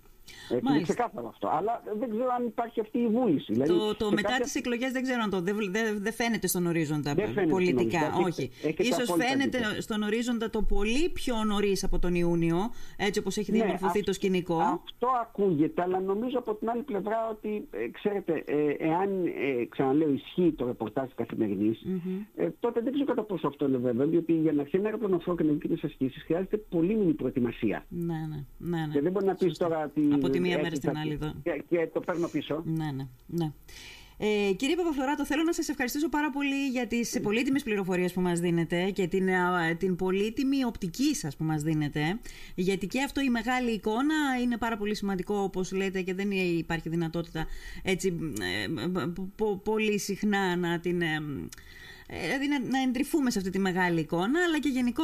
Ε, 0.50 0.54
είναι 0.54 0.60
Μάλιστα. 0.64 0.92
ξεκάθαρο 0.94 1.28
αυτό. 1.28 1.48
Αλλά 1.48 1.82
δεν 1.98 2.10
ξέρω 2.10 2.28
αν 2.38 2.46
υπάρχει 2.46 2.80
αυτή 2.80 2.98
η 2.98 3.06
βούληση. 3.08 3.52
Δηλαδή, 3.52 3.70
Το, 3.70 3.94
το 3.94 4.04
σε 4.04 4.14
μετά 4.14 4.28
κάποια- 4.28 4.44
τις 4.44 4.54
εκλογές 4.54 4.92
δεν 4.92 5.02
ξέρω 5.02 5.20
αν 5.22 5.30
το 5.30 5.40
δεν 5.40 5.56
δεν- 5.70 6.02
δεν 6.02 6.12
φαίνεται 6.12 6.46
στον 6.46 6.66
ορίζοντα 6.66 7.14
Δεν 7.14 7.28
φαίνεται 7.32 7.50
πολιτικά. 7.52 7.98
στον 7.98 8.02
ορίζοντα. 8.12 8.26
Όχι. 8.26 8.42
Έχετε- 8.42 8.66
έχετε 8.68 8.82
Ίσως 8.82 9.08
απόλυτα 9.08 9.28
φαίνεται 9.28 9.58
δίκιο. 9.58 9.80
στον 9.80 10.02
ορίζοντα 10.02 10.50
το 10.50 10.62
πολύ 10.62 11.08
πιο 11.08 11.44
νωρίς 11.44 11.84
από 11.84 11.98
τον 11.98 12.14
Ιούνιο, 12.14 12.70
έτσι 12.96 13.18
όπως 13.20 13.36
έχει 13.36 13.50
Ναι, 13.50 13.56
διαμορφωθεί 13.56 13.98
αυ- 13.98 14.06
το 14.06 14.12
σκηνικό. 14.12 14.58
Αυτό 14.58 15.08
ακούγεται, 15.22 15.82
αλλά 15.82 16.00
νομίζω 16.00 16.38
από 16.38 16.54
την 16.54 16.70
άλλη 16.70 16.82
πλευρά 16.82 17.28
ότι, 17.30 17.68
ε, 17.70 17.88
ξέρετε, 17.88 18.42
ε, 18.46 18.70
εάν, 18.78 19.24
ε, 19.26 19.64
ξαναλέω, 19.68 20.12
ισχύει 20.12 20.52
το 20.56 20.66
ρεπορτάζ 20.66 21.04
της 21.04 21.14
καθημερινης 21.14 21.80
ε, 22.36 22.48
τότε 22.60 22.80
δεν 22.80 22.92
ξέρω 22.92 23.06
κατά 23.08 23.22
πόσο 23.22 23.46
αυτό 23.46 23.68
είναι 23.68 23.76
βέβαιο, 23.78 24.06
διότι 24.06 24.32
για 24.32 24.52
να 24.52 24.60
αρχίσει 24.60 24.76
ένα 24.78 24.86
αεροπλανοφόρο 24.86 25.36
και 25.36 25.42
να 25.42 25.48
γίνει 25.52 25.74
τις 25.74 25.84
ασκήσεις 25.84 26.22
χρειάζεται 26.22 26.56
πολύ 26.56 26.94
μήνυ 26.94 27.12
προετοιμασία. 27.12 27.84
Ναι, 27.88 28.04
ναι, 28.14 28.44
ναι. 28.58 28.86
ναι. 28.86 28.92
Και 28.92 29.00
δεν 29.00 29.12
μπορεί 29.12 29.24
να 29.26 29.34
πεις 29.34 29.46
Σωστά. 29.48 29.68
τώρα 29.68 29.84
ότι... 29.84 30.00
Από 30.14 30.30
τη 30.30 30.40
μία 30.40 30.50
έτσι 30.50 30.62
μέρα 30.62 30.74
στην 30.76 30.92
θα- 30.92 31.00
άλλη 31.00 31.12
εδώ. 31.12 31.34
Και, 31.42 31.62
και 31.68 31.88
το 31.92 32.00
παίρνω 32.00 32.28
πίσω. 32.28 32.62
Ναι, 32.66 32.90
ναι, 32.92 33.06
ναι. 33.26 33.52
Ε, 34.24 34.52
κύριε 34.52 34.76
Παπαφλωράτο, 34.76 35.26
θέλω 35.26 35.42
να 35.42 35.52
σας 35.52 35.68
ευχαριστήσω 35.68 36.08
πάρα 36.08 36.30
πολύ 36.30 36.68
για 36.68 36.86
τις 36.86 37.20
πολύτιμες 37.22 37.62
πληροφορίες 37.62 38.12
που 38.12 38.20
μας 38.20 38.40
δίνετε 38.40 38.90
και 38.90 39.06
την, 39.06 39.30
α, 39.30 39.76
την 39.76 39.96
πολύτιμη 39.96 40.64
οπτική 40.64 41.14
σας 41.14 41.36
που 41.36 41.44
μας 41.44 41.62
δίνετε. 41.62 42.20
Γιατί 42.54 42.86
και 42.86 43.02
αυτό 43.02 43.20
η 43.20 43.28
μεγάλη 43.28 43.70
εικόνα 43.70 44.14
είναι 44.42 44.56
πάρα 44.58 44.76
πολύ 44.76 44.94
σημαντικό, 44.94 45.34
όπως 45.38 45.72
λέτε, 45.72 46.02
και 46.02 46.14
δεν 46.14 46.30
υπάρχει 46.30 46.88
δυνατότητα 46.88 47.46
έτσι 47.82 48.18
ε, 48.40 48.88
πο- 48.88 49.28
πο- 49.36 49.56
πολύ 49.64 49.98
συχνά 49.98 50.56
να 50.56 50.80
την... 50.80 51.02
ε, 52.14 52.16
ε, 52.16 52.38
Δηλαδή 52.38 52.48
να, 52.48 52.58
να 52.70 52.78
εντρυφούμε 52.82 53.30
σε 53.30 53.38
αυτή 53.38 53.50
τη 53.50 53.58
μεγάλη 53.58 54.00
εικόνα, 54.00 54.38
αλλά 54.46 54.58
και 54.58 54.68
γενικώ 54.68 55.02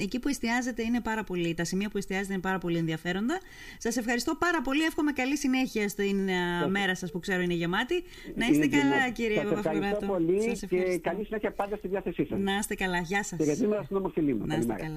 εκεί 0.00 0.18
που 0.18 0.28
εστιάζεται 0.28 0.82
είναι 0.82 1.00
πάρα 1.00 1.24
πολύ, 1.24 1.54
τα 1.54 1.64
σημεία 1.64 1.88
που 1.88 1.98
εστιάζεται 1.98 2.32
είναι 2.32 2.42
πάρα 2.42 2.58
πολύ 2.58 2.76
ενδιαφέροντα. 2.78 3.40
Σας 3.78 3.96
ευχαριστώ 3.96 4.34
πάρα 4.34 4.60
πολύ. 4.62 4.82
Εύχομαι 4.82 5.12
καλή 5.12 5.36
συνέχεια 5.36 5.88
στην 5.88 6.28
ε, 6.28 6.66
μέρα 6.68 6.94
σας 6.94 7.10
που 7.10 7.18
ξέρω 7.18 7.40
είναι 7.42 7.54
γεμάτη. 7.54 8.02
Να 8.34 8.46
είστε 8.46 8.64
Είναι 8.64 8.76
καλά, 8.76 8.94
γεμάτη. 8.94 9.12
κύριε 9.12 9.36
Σας 9.36 9.44
Παπαφλωράτο. 9.44 9.84
ευχαριστώ 9.84 10.06
πολύ 10.06 10.42
Σας 10.56 10.68
και 10.68 10.76
ευχαριστώ. 10.76 11.00
καλή 11.10 11.24
συνέχεια 11.24 11.52
πάντα 11.52 11.76
στη 11.76 11.88
διάθεσή 11.88 12.26
σας. 12.26 12.38
Να 12.40 12.56
είστε 12.58 12.74
καλά. 12.74 12.98
Γεια 13.00 13.22
σας. 13.24 13.38
Και 13.38 13.44
γιατί 13.44 13.62
είμαι 13.64 13.80
στην 13.84 13.96
ομοφιλή 13.96 14.34
μου. 14.34 14.46
Να 14.46 14.54
είστε 14.56 14.66
Καλημέρα. 14.66 14.82
καλά. 14.86 14.96